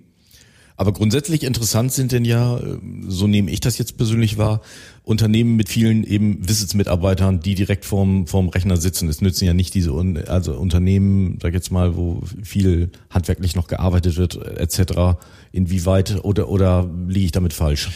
Aber 0.76 0.92
grundsätzlich 0.92 1.44
interessant 1.44 1.92
sind 1.92 2.12
denn 2.12 2.26
ja, 2.26 2.60
so 3.08 3.26
nehme 3.26 3.50
ich 3.50 3.60
das 3.60 3.78
jetzt 3.78 3.96
persönlich 3.96 4.36
wahr, 4.36 4.60
Unternehmen 5.06 5.54
mit 5.54 5.68
vielen 5.68 6.02
eben 6.02 6.48
Wissensmitarbeitern, 6.48 7.38
die 7.38 7.54
direkt 7.54 7.84
vorm, 7.84 8.26
vorm 8.26 8.48
Rechner 8.48 8.76
sitzen. 8.76 9.08
Es 9.08 9.20
nützen 9.20 9.44
ja 9.44 9.54
nicht 9.54 9.72
diese, 9.72 9.92
also 10.26 10.54
Unternehmen, 10.54 11.38
sag 11.40 11.54
jetzt 11.54 11.70
mal, 11.70 11.96
wo 11.96 12.22
viel 12.42 12.90
handwerklich 13.08 13.54
noch 13.54 13.68
gearbeitet 13.68 14.16
wird, 14.16 14.34
etc. 14.58 15.16
Inwieweit 15.52 16.24
oder, 16.24 16.48
oder 16.48 16.90
liege 17.06 17.26
ich 17.26 17.30
damit 17.30 17.52
falsch? 17.52 17.88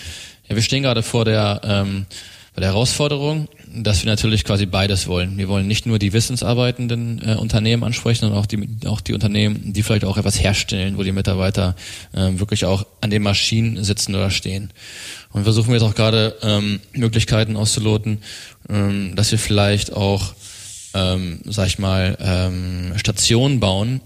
Ja, 0.49 0.55
wir 0.55 0.63
stehen 0.63 0.85
gerade 0.85 1.03
vor 1.03 1.25
der, 1.25 1.61
ähm, 1.65 2.07
bei 2.61 2.67
der 2.67 2.75
Herausforderung, 2.75 3.49
dass 3.75 4.05
wir 4.05 4.11
natürlich 4.11 4.45
quasi 4.45 4.67
beides 4.67 5.07
wollen. 5.07 5.39
Wir 5.39 5.49
wollen 5.49 5.67
nicht 5.67 5.87
nur 5.87 5.99
die 5.99 6.13
wissensarbeitenden 6.13 7.23
äh, 7.27 7.37
Unternehmen 7.37 7.85
ansprechen, 7.85 8.21
sondern 8.21 8.39
auch 8.39 8.45
die, 8.45 8.69
auch 8.87 9.01
die 9.01 9.15
Unternehmen, 9.15 9.73
die 9.73 9.83
vielleicht 9.83 10.05
auch 10.05 10.19
etwas 10.19 10.43
herstellen, 10.43 10.99
wo 10.99 11.03
die 11.03 11.13
Mitarbeiter 11.13 11.75
äh, 12.13 12.39
wirklich 12.39 12.67
auch 12.67 12.85
an 13.01 13.09
den 13.09 13.23
Maschinen 13.23 13.83
sitzen 13.83 14.15
oder 14.15 14.29
stehen. 14.29 14.75
Und 15.33 15.45
versuchen 15.45 15.69
wir 15.69 15.77
jetzt 15.77 15.85
auch 15.85 15.95
gerade 15.95 16.37
ähm, 16.43 16.81
Möglichkeiten 16.93 17.57
auszuloten, 17.57 18.19
ähm, 18.69 19.17
dass 19.17 19.31
wir 19.31 19.39
vielleicht 19.39 19.95
auch 19.95 20.35
ähm, 20.95 21.41
sag 21.45 21.69
ich 21.69 21.79
mal, 21.79 22.17
ähm, 22.21 22.93
Stationen 22.97 23.61
bauen, 23.61 24.01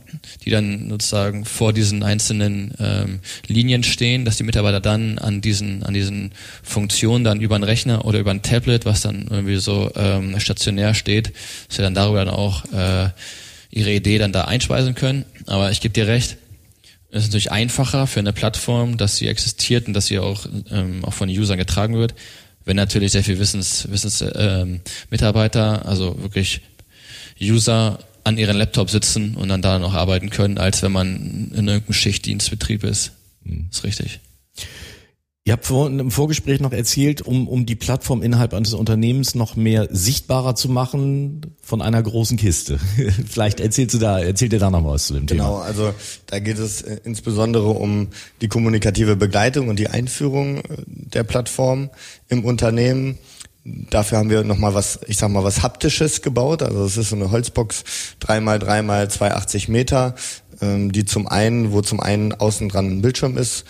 die 0.44 0.50
dann 0.50 0.90
sozusagen 0.90 1.44
vor 1.44 1.72
diesen 1.72 2.02
einzelnen 2.02 2.74
ähm, 2.78 3.20
Linien 3.46 3.82
stehen, 3.82 4.24
dass 4.24 4.36
die 4.36 4.42
Mitarbeiter 4.42 4.80
dann 4.80 5.18
an 5.18 5.40
diesen, 5.40 5.82
an 5.82 5.94
diesen 5.94 6.32
Funktionen 6.62 7.24
dann 7.24 7.40
über 7.40 7.54
einen 7.54 7.64
Rechner 7.64 8.04
oder 8.04 8.18
über 8.18 8.30
ein 8.30 8.42
Tablet, 8.42 8.84
was 8.84 9.00
dann 9.00 9.28
irgendwie 9.30 9.56
so 9.56 9.90
ähm, 9.96 10.38
stationär 10.40 10.94
steht, 10.94 11.32
dass 11.68 11.76
sie 11.76 11.82
dann 11.82 11.94
darüber 11.94 12.24
dann 12.24 12.34
auch 12.34 12.64
äh, 12.72 13.08
ihre 13.70 13.92
Idee 13.92 14.18
dann 14.18 14.32
da 14.32 14.44
einspeisen 14.44 14.94
können. 14.94 15.24
Aber 15.46 15.70
ich 15.70 15.80
gebe 15.80 15.94
dir 15.94 16.06
recht, 16.06 16.36
es 17.10 17.22
ist 17.22 17.28
natürlich 17.28 17.52
einfacher 17.52 18.06
für 18.06 18.20
eine 18.20 18.32
Plattform, 18.32 18.96
dass 18.96 19.16
sie 19.16 19.28
existiert 19.28 19.86
und 19.86 19.94
dass 19.94 20.06
sie 20.06 20.18
auch, 20.18 20.46
ähm, 20.70 21.04
auch 21.04 21.12
von 21.12 21.28
den 21.28 21.38
Usern 21.38 21.58
getragen 21.58 21.94
wird, 21.94 22.14
wenn 22.64 22.76
natürlich 22.76 23.12
sehr 23.12 23.22
viel 23.24 23.38
Wissens, 23.38 23.88
Wissens 23.90 24.24
ähm, 24.34 24.80
Mitarbeiter, 25.10 25.86
also 25.86 26.20
wirklich 26.20 26.60
User 27.40 27.98
an 28.24 28.38
ihren 28.38 28.56
Laptop 28.56 28.90
sitzen 28.90 29.36
und 29.36 29.48
dann 29.48 29.62
da 29.62 29.78
noch 29.78 29.94
arbeiten 29.94 30.30
können, 30.30 30.58
als 30.58 30.82
wenn 30.82 30.92
man 30.92 31.50
in 31.54 31.68
irgendeinem 31.68 31.92
Schichtdienstbetrieb 31.92 32.84
ist. 32.84 33.12
Mhm. 33.44 33.68
Ist 33.70 33.84
richtig. 33.84 34.20
Ihr 35.46 35.52
habt 35.52 35.66
vorhin 35.66 35.98
im 35.98 36.10
Vorgespräch 36.10 36.60
noch 36.60 36.72
erzählt, 36.72 37.20
um, 37.20 37.48
um 37.48 37.66
die 37.66 37.74
Plattform 37.74 38.22
innerhalb 38.22 38.54
eines 38.54 38.72
Unternehmens 38.72 39.34
noch 39.34 39.56
mehr 39.56 39.88
sichtbarer 39.90 40.54
zu 40.54 40.70
machen 40.70 41.54
von 41.60 41.82
einer 41.82 42.02
großen 42.02 42.38
Kiste. 42.38 42.78
Vielleicht 43.28 43.60
erzählst 43.60 43.94
du 43.94 43.98
da, 43.98 44.18
erzählt 44.18 44.54
ihr 44.54 44.58
da 44.58 44.70
noch 44.70 44.86
was 44.86 45.08
zu 45.08 45.12
dem 45.12 45.26
genau, 45.26 45.44
Thema. 45.44 45.56
Genau, 45.56 45.62
also 45.66 45.94
da 46.28 46.38
geht 46.38 46.58
es 46.58 46.80
äh, 46.80 46.98
insbesondere 47.04 47.68
um 47.68 48.08
die 48.40 48.48
kommunikative 48.48 49.16
Begleitung 49.16 49.68
und 49.68 49.78
die 49.78 49.88
Einführung 49.88 50.60
äh, 50.60 50.62
der 50.86 51.24
Plattform 51.24 51.90
im 52.28 52.46
Unternehmen. 52.46 53.18
Dafür 53.64 54.18
haben 54.18 54.28
wir 54.28 54.44
nochmal 54.44 54.74
was, 54.74 55.00
ich 55.06 55.16
sag 55.16 55.30
mal, 55.30 55.42
was 55.42 55.62
Haptisches 55.62 56.20
gebaut. 56.20 56.62
Also 56.62 56.84
es 56.84 56.98
ist 56.98 57.08
so 57.08 57.16
eine 57.16 57.30
Holzbox, 57.30 57.84
drei 58.20 58.40
mal 58.40 58.58
drei 58.58 58.82
mal 58.82 59.10
280 59.10 59.68
Meter, 59.68 60.14
ähm, 60.60 60.92
die 60.92 61.06
zum 61.06 61.26
einen, 61.26 61.72
wo 61.72 61.80
zum 61.80 62.00
einen 62.00 62.32
außen 62.32 62.68
dran 62.68 62.98
ein 62.98 63.02
Bildschirm 63.02 63.38
ist, 63.38 63.64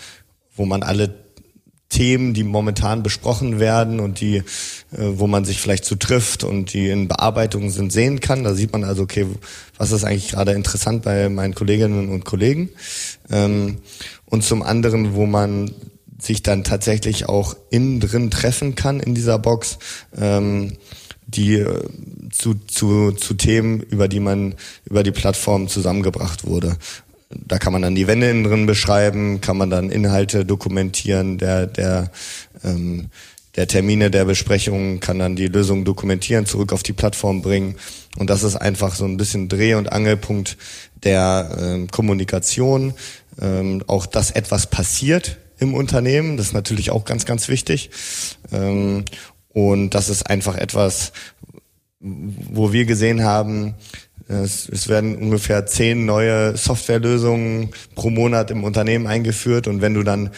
wo 0.55 0.65
man 0.65 0.83
alle 0.83 1.25
Themen, 1.87 2.33
die 2.33 2.43
momentan 2.43 3.03
besprochen 3.03 3.59
werden 3.59 4.01
und 4.01 4.19
die, 4.19 4.37
äh, 4.37 4.43
wo 4.97 5.27
man 5.27 5.45
sich 5.45 5.61
vielleicht 5.61 5.85
zu 5.85 5.95
trifft 5.95 6.43
und 6.43 6.73
die 6.73 6.89
in 6.89 7.07
Bearbeitung 7.07 7.69
sind, 7.69 7.93
sehen 7.93 8.19
kann. 8.19 8.43
Da 8.43 8.53
sieht 8.53 8.73
man 8.73 8.83
also, 8.83 9.03
okay, 9.03 9.27
was 9.77 9.93
ist 9.93 10.03
eigentlich 10.03 10.31
gerade 10.31 10.51
interessant 10.51 11.03
bei 11.03 11.29
meinen 11.29 11.55
Kolleginnen 11.55 12.09
und 12.09 12.25
Kollegen. 12.25 12.69
Ähm, 13.29 13.77
und 14.25 14.43
zum 14.43 14.61
anderen, 14.61 15.15
wo 15.15 15.25
man 15.25 15.71
sich 16.19 16.43
dann 16.43 16.63
tatsächlich 16.63 17.27
auch 17.27 17.55
innen 17.69 17.99
drin 17.99 18.31
treffen 18.31 18.75
kann 18.75 18.99
in 18.99 19.15
dieser 19.15 19.39
Box, 19.39 19.77
ähm, 20.17 20.73
die 21.27 21.55
äh, 21.55 21.83
zu, 22.31 22.55
zu, 22.67 23.11
zu 23.11 23.33
Themen, 23.33 23.81
über 23.81 24.07
die 24.07 24.19
man 24.19 24.55
über 24.85 25.03
die 25.03 25.11
Plattform 25.11 25.67
zusammengebracht 25.67 26.45
wurde. 26.45 26.77
Da 27.29 27.57
kann 27.57 27.73
man 27.73 27.81
dann 27.81 27.95
die 27.95 28.07
Wände 28.07 28.29
innen 28.29 28.43
drin 28.43 28.65
beschreiben, 28.65 29.41
kann 29.41 29.57
man 29.57 29.69
dann 29.69 29.89
Inhalte 29.89 30.45
dokumentieren, 30.45 31.37
der, 31.37 31.65
der, 31.65 32.11
ähm, 32.63 33.07
der 33.55 33.67
Termine 33.67 34.11
der 34.11 34.25
Besprechungen, 34.25 34.99
kann 34.99 35.19
dann 35.19 35.35
die 35.35 35.47
Lösung 35.47 35.85
dokumentieren, 35.85 36.45
zurück 36.45 36.71
auf 36.71 36.83
die 36.83 36.93
Plattform 36.93 37.41
bringen. 37.41 37.75
Und 38.17 38.29
das 38.29 38.43
ist 38.43 38.55
einfach 38.55 38.95
so 38.95 39.05
ein 39.05 39.17
bisschen 39.17 39.49
Dreh- 39.49 39.75
und 39.75 39.91
Angelpunkt 39.91 40.57
der 41.03 41.57
ähm, 41.59 41.87
Kommunikation. 41.89 42.93
Ähm, 43.41 43.83
auch, 43.87 44.05
dass 44.05 44.31
etwas 44.31 44.67
passiert 44.67 45.37
im 45.59 45.73
Unternehmen. 45.73 46.37
Das 46.37 46.47
ist 46.47 46.53
natürlich 46.53 46.91
auch 46.91 47.05
ganz, 47.05 47.25
ganz 47.25 47.47
wichtig. 47.47 47.89
Ähm, 48.51 49.05
und 49.49 49.91
das 49.91 50.09
ist 50.09 50.29
einfach 50.29 50.57
etwas, 50.57 51.13
wo 51.99 52.73
wir 52.73 52.85
gesehen 52.85 53.23
haben, 53.23 53.75
es, 54.27 54.87
werden 54.89 55.15
ungefähr 55.17 55.65
zehn 55.65 56.05
neue 56.05 56.57
Softwarelösungen 56.57 57.69
pro 57.93 58.09
Monat 58.09 58.49
im 58.51 58.63
Unternehmen 58.63 59.07
eingeführt 59.07 59.67
und 59.67 59.81
wenn 59.81 59.93
du 59.93 60.03
dann 60.03 60.31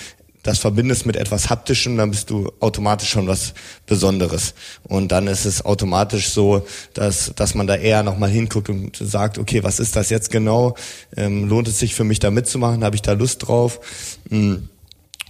das 0.44 0.60
verbindest 0.60 1.06
mit 1.06 1.18
etwas 1.18 1.50
Haptischem, 1.50 1.98
dann 1.98 2.12
bist 2.12 2.30
du 2.30 2.52
automatisch 2.62 3.10
schon 3.10 3.28
was 3.28 3.54
Besonderes. 3.86 4.54
Und 4.84 5.12
dann 5.12 5.28
ist 5.28 5.44
es 5.44 5.66
automatisch 5.66 6.30
so, 6.30 6.66
dass, 6.94 7.34
dass 7.36 7.54
man 7.54 7.68
da 7.68 7.76
eher 7.76 8.02
nochmal 8.02 8.30
hinguckt 8.30 8.70
und 8.70 8.96
sagt, 8.96 9.40
okay, 9.40 9.64
was 9.64 9.80
ist 9.82 9.98
das 9.98 10.10
jetzt 10.10 10.32
genau? 10.32 10.76
Ähm, 11.18 11.50
lohnt 11.50 11.68
es 11.68 11.80
sich 11.80 11.96
für 11.96 12.06
mich 12.06 12.20
da 12.20 12.32
mitzumachen? 12.32 12.86
Habe 12.86 12.96
ich 12.96 13.02
da 13.02 13.12
Lust 13.12 13.48
drauf? 13.48 13.82
Mhm. 14.30 14.70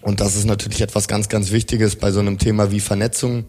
Und 0.07 0.21
das 0.21 0.37
ist 0.37 0.45
natürlich 0.45 0.79
etwas 0.79 1.09
ganz, 1.09 1.27
ganz 1.27 1.51
Wichtiges 1.51 1.97
bei 1.97 2.11
so 2.11 2.21
einem 2.21 2.37
Thema 2.37 2.71
wie 2.71 2.79
Vernetzung, 2.79 3.43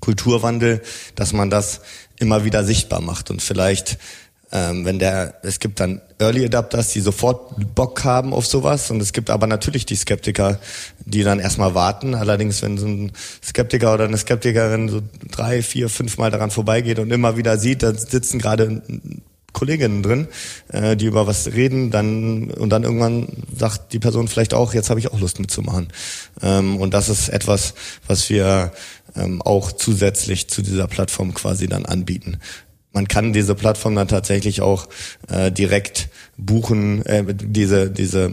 Kulturwandel, 0.00 0.82
dass 1.14 1.32
man 1.32 1.48
das 1.48 1.82
immer 2.18 2.44
wieder 2.44 2.64
sichtbar 2.64 3.00
macht 3.00 3.30
und 3.30 3.40
vielleicht 3.40 3.96
ähm, 4.50 4.84
wenn 4.84 4.98
der, 4.98 5.34
es 5.44 5.60
gibt 5.60 5.78
dann 5.78 6.00
Early 6.18 6.44
Adapters, 6.44 6.88
die 6.88 6.98
sofort 6.98 7.54
Bock 7.76 8.02
haben 8.02 8.34
auf 8.34 8.48
sowas 8.48 8.90
und 8.90 9.00
es 9.00 9.12
gibt 9.12 9.30
aber 9.30 9.46
natürlich 9.46 9.86
die 9.86 9.94
Skeptiker, 9.94 10.58
die 11.04 11.22
dann 11.22 11.38
erstmal 11.38 11.76
warten. 11.76 12.16
Allerdings, 12.16 12.60
wenn 12.62 12.76
so 12.76 12.86
ein 12.86 13.12
Skeptiker 13.44 13.94
oder 13.94 14.06
eine 14.06 14.18
Skeptikerin 14.18 14.88
so 14.88 15.02
drei, 15.30 15.62
vier, 15.62 15.88
fünf 15.88 16.18
Mal 16.18 16.32
daran 16.32 16.50
vorbeigeht 16.50 16.98
und 16.98 17.12
immer 17.12 17.36
wieder 17.36 17.58
sieht, 17.58 17.84
da 17.84 17.94
sitzen 17.94 18.40
gerade 18.40 18.82
Kolleginnen 19.52 20.02
drin, 20.02 20.28
äh, 20.68 20.96
die 20.96 21.06
über 21.06 21.26
was 21.26 21.52
reden, 21.52 21.90
dann 21.90 22.50
und 22.50 22.70
dann 22.70 22.84
irgendwann 22.84 23.28
sagt 23.56 23.92
die 23.92 23.98
Person 23.98 24.28
vielleicht 24.28 24.54
auch, 24.54 24.74
jetzt 24.74 24.90
habe 24.90 25.00
ich 25.00 25.10
auch 25.10 25.20
Lust 25.20 25.40
mitzumachen. 25.40 25.88
Ähm, 26.42 26.76
und 26.76 26.94
das 26.94 27.08
ist 27.08 27.28
etwas, 27.28 27.74
was 28.06 28.30
wir 28.30 28.72
ähm, 29.16 29.42
auch 29.42 29.72
zusätzlich 29.72 30.48
zu 30.48 30.62
dieser 30.62 30.86
Plattform 30.86 31.34
quasi 31.34 31.68
dann 31.68 31.86
anbieten. 31.86 32.38
Man 32.92 33.06
kann 33.06 33.32
diese 33.32 33.54
Plattform 33.54 33.94
dann 33.94 34.08
tatsächlich 34.08 34.62
auch 34.62 34.88
äh, 35.28 35.52
direkt 35.52 36.08
buchen, 36.36 37.04
äh, 37.06 37.24
diese 37.28 37.90
diese 37.90 38.32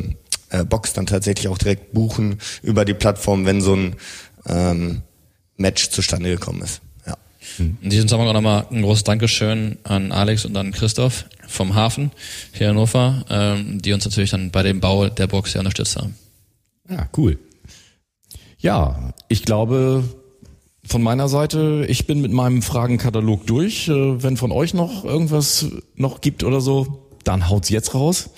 äh, 0.50 0.64
Box 0.64 0.94
dann 0.94 1.06
tatsächlich 1.06 1.48
auch 1.48 1.58
direkt 1.58 1.94
buchen 1.94 2.40
über 2.64 2.86
die 2.86 2.94
Plattform, 2.94 3.46
wenn 3.46 3.62
so 3.62 3.76
ein 3.76 3.96
ähm, 4.48 5.02
Match 5.58 5.90
zustande 5.90 6.30
gekommen 6.30 6.62
ist. 6.62 6.82
In 7.60 7.90
diesem 7.90 8.08
Zusammenhang 8.08 8.30
auch 8.30 8.42
nochmal 8.42 8.68
ein 8.72 8.82
großes 8.82 9.04
Dankeschön 9.04 9.78
an 9.84 10.12
Alex 10.12 10.46
und 10.46 10.56
an 10.58 10.72
Christoph 10.72 11.26
vom 11.48 11.76
Hafen 11.76 12.12
hier 12.54 12.70
in 12.70 12.76
Hannover, 12.76 13.26
ähm, 13.30 13.82
die 13.82 13.94
uns 13.94 14.06
natürlich 14.06 14.32
dann 14.32 14.52
bei 14.52 14.64
dem 14.64 14.80
Bau 14.80 15.10
der 15.10 15.28
Box 15.28 15.54
ja 15.54 15.62
unterstützt 15.62 15.96
haben. 15.96 16.16
Ja, 16.90 17.10
cool. 17.18 17.40
Ja, 18.60 19.14
ich 19.28 19.44
glaube, 19.44 20.04
von 20.86 21.02
meiner 21.02 21.28
Seite, 21.28 21.86
ich 21.90 22.08
bin 22.08 22.22
mit 22.22 22.32
meinem 22.32 22.62
Fragenkatalog 22.62 23.46
durch. 23.46 23.88
Äh, 23.88 24.24
wenn 24.24 24.38
von 24.38 24.52
euch 24.52 24.74
noch 24.74 25.04
irgendwas 25.04 25.68
noch 25.96 26.22
gibt 26.22 26.44
oder 26.44 26.62
so, 26.62 27.10
dann 27.24 27.50
haut's 27.50 27.70
jetzt 27.70 27.94
raus. 27.94 28.30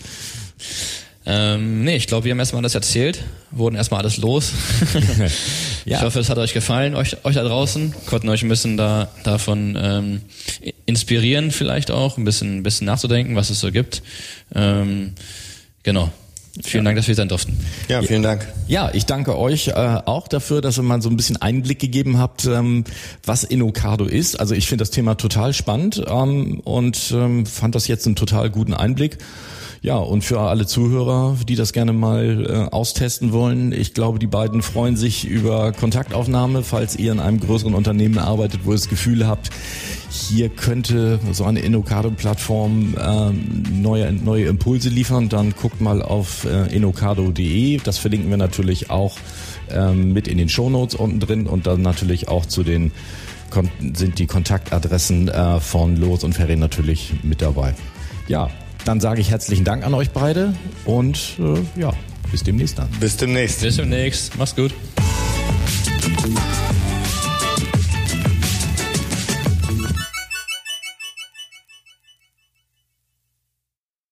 Ähm, 1.25 1.83
nee, 1.83 1.95
ich 1.95 2.07
glaube, 2.07 2.25
wir 2.25 2.31
haben 2.31 2.39
erstmal 2.39 2.61
alles 2.61 2.75
erzählt, 2.75 3.23
wurden 3.51 3.75
erstmal 3.75 4.01
alles 4.01 4.17
los. 4.17 4.53
ja. 5.85 5.97
Ich 5.97 6.03
hoffe, 6.03 6.19
es 6.19 6.29
hat 6.29 6.37
euch 6.37 6.53
gefallen, 6.53 6.95
euch, 6.95 7.23
euch 7.25 7.35
da 7.35 7.43
draußen, 7.43 7.93
konnten 8.05 8.29
euch 8.29 8.41
ein 8.41 8.49
bisschen 8.49 8.77
da 8.77 9.09
davon 9.23 9.77
ähm, 9.79 10.21
inspirieren, 10.85 11.51
vielleicht 11.51 11.91
auch, 11.91 12.17
ein 12.17 12.23
bisschen, 12.23 12.57
ein 12.57 12.63
bisschen 12.63 12.85
nachzudenken, 12.85 13.35
was 13.35 13.49
es 13.49 13.59
so 13.59 13.71
gibt. 13.71 14.01
Ähm, 14.55 15.13
genau. 15.83 16.11
Vielen. 16.63 16.83
Dank, 16.83 16.97
dass 16.97 17.07
wir 17.07 17.15
sein 17.15 17.29
durften. 17.29 17.57
Ja, 17.87 18.01
vielen 18.01 18.23
Dank. 18.23 18.45
Ja, 18.67 18.91
ich 18.93 19.05
danke 19.05 19.37
euch 19.37 19.69
äh, 19.69 19.71
auch 19.73 20.27
dafür, 20.27 20.61
dass 20.61 20.77
ihr 20.77 20.83
mal 20.83 21.01
so 21.01 21.09
ein 21.09 21.15
bisschen 21.15 21.37
Einblick 21.37 21.79
gegeben 21.79 22.17
habt, 22.17 22.45
ähm, 22.45 22.83
was 23.23 23.43
Inokado 23.43 24.05
ist. 24.05 24.39
Also 24.39 24.55
ich 24.55 24.67
finde 24.67 24.81
das 24.81 24.89
Thema 24.89 25.15
total 25.15 25.53
spannend 25.53 26.03
ähm, 26.05 26.59
und 26.61 27.13
ähm, 27.13 27.45
fand 27.45 27.75
das 27.75 27.87
jetzt 27.87 28.07
einen 28.07 28.17
total 28.17 28.49
guten 28.49 28.73
Einblick. 28.73 29.19
Ja, 29.81 29.95
und 29.95 30.25
für 30.25 30.41
alle 30.41 30.65
Zuhörer, 30.65 31.37
die 31.47 31.55
das 31.55 31.71
gerne 31.71 31.93
mal 31.93 32.45
äh, 32.45 32.75
austesten 32.75 33.31
wollen, 33.31 33.71
ich 33.71 33.93
glaube, 33.93 34.19
die 34.19 34.27
beiden 34.27 34.61
freuen 34.61 34.97
sich 34.97 35.25
über 35.25 35.71
Kontaktaufnahme, 35.71 36.63
falls 36.63 36.97
ihr 36.97 37.13
in 37.13 37.21
einem 37.21 37.39
größeren 37.39 37.73
Unternehmen 37.73 38.17
arbeitet, 38.17 38.61
wo 38.65 38.71
ihr 38.71 38.75
das 38.75 38.89
Gefühl 38.89 39.25
habt, 39.25 39.51
hier 40.09 40.49
könnte 40.49 41.19
so 41.31 41.45
eine 41.45 41.61
Inokado-Plattform 41.61 42.95
ähm, 42.99 43.63
neue, 43.81 44.11
neue 44.11 44.45
Impulse 44.47 44.89
liefern, 44.89 45.29
dann 45.29 45.53
guckt 45.53 45.79
mal 45.79 46.01
auf 46.01 46.45
äh, 46.45 46.75
inokado.de. 46.75 47.79
Das 47.83 47.99
verlinken 47.99 48.29
wir 48.29 48.37
natürlich 48.37 48.89
auch 48.89 49.17
ähm, 49.69 50.11
mit 50.11 50.27
in 50.27 50.37
den 50.37 50.49
Shownotes 50.49 50.95
unten 50.95 51.21
drin 51.21 51.47
und 51.47 51.67
dann 51.67 51.81
natürlich 51.81 52.27
auch 52.27 52.45
zu 52.45 52.63
den 52.63 52.91
sind 53.93 54.19
die 54.19 54.27
Kontaktadressen 54.27 55.27
äh, 55.27 55.59
von 55.59 55.95
Los 55.95 56.23
und 56.23 56.33
Ferry 56.33 56.55
natürlich 56.55 57.13
mit 57.23 57.41
dabei. 57.41 57.73
Ja, 58.27 58.49
dann 58.85 58.99
sage 58.99 59.21
ich 59.21 59.29
herzlichen 59.29 59.65
Dank 59.65 59.85
an 59.85 59.93
euch 59.93 60.11
beide 60.11 60.53
und 60.85 61.37
äh, 61.39 61.79
ja, 61.79 61.93
bis 62.31 62.43
demnächst 62.43 62.79
dann. 62.79 62.89
Bis 62.99 63.17
demnächst. 63.17 63.61
Bis 63.61 63.75
demnächst. 63.77 64.37
Mach's 64.37 64.55
gut. 64.55 64.73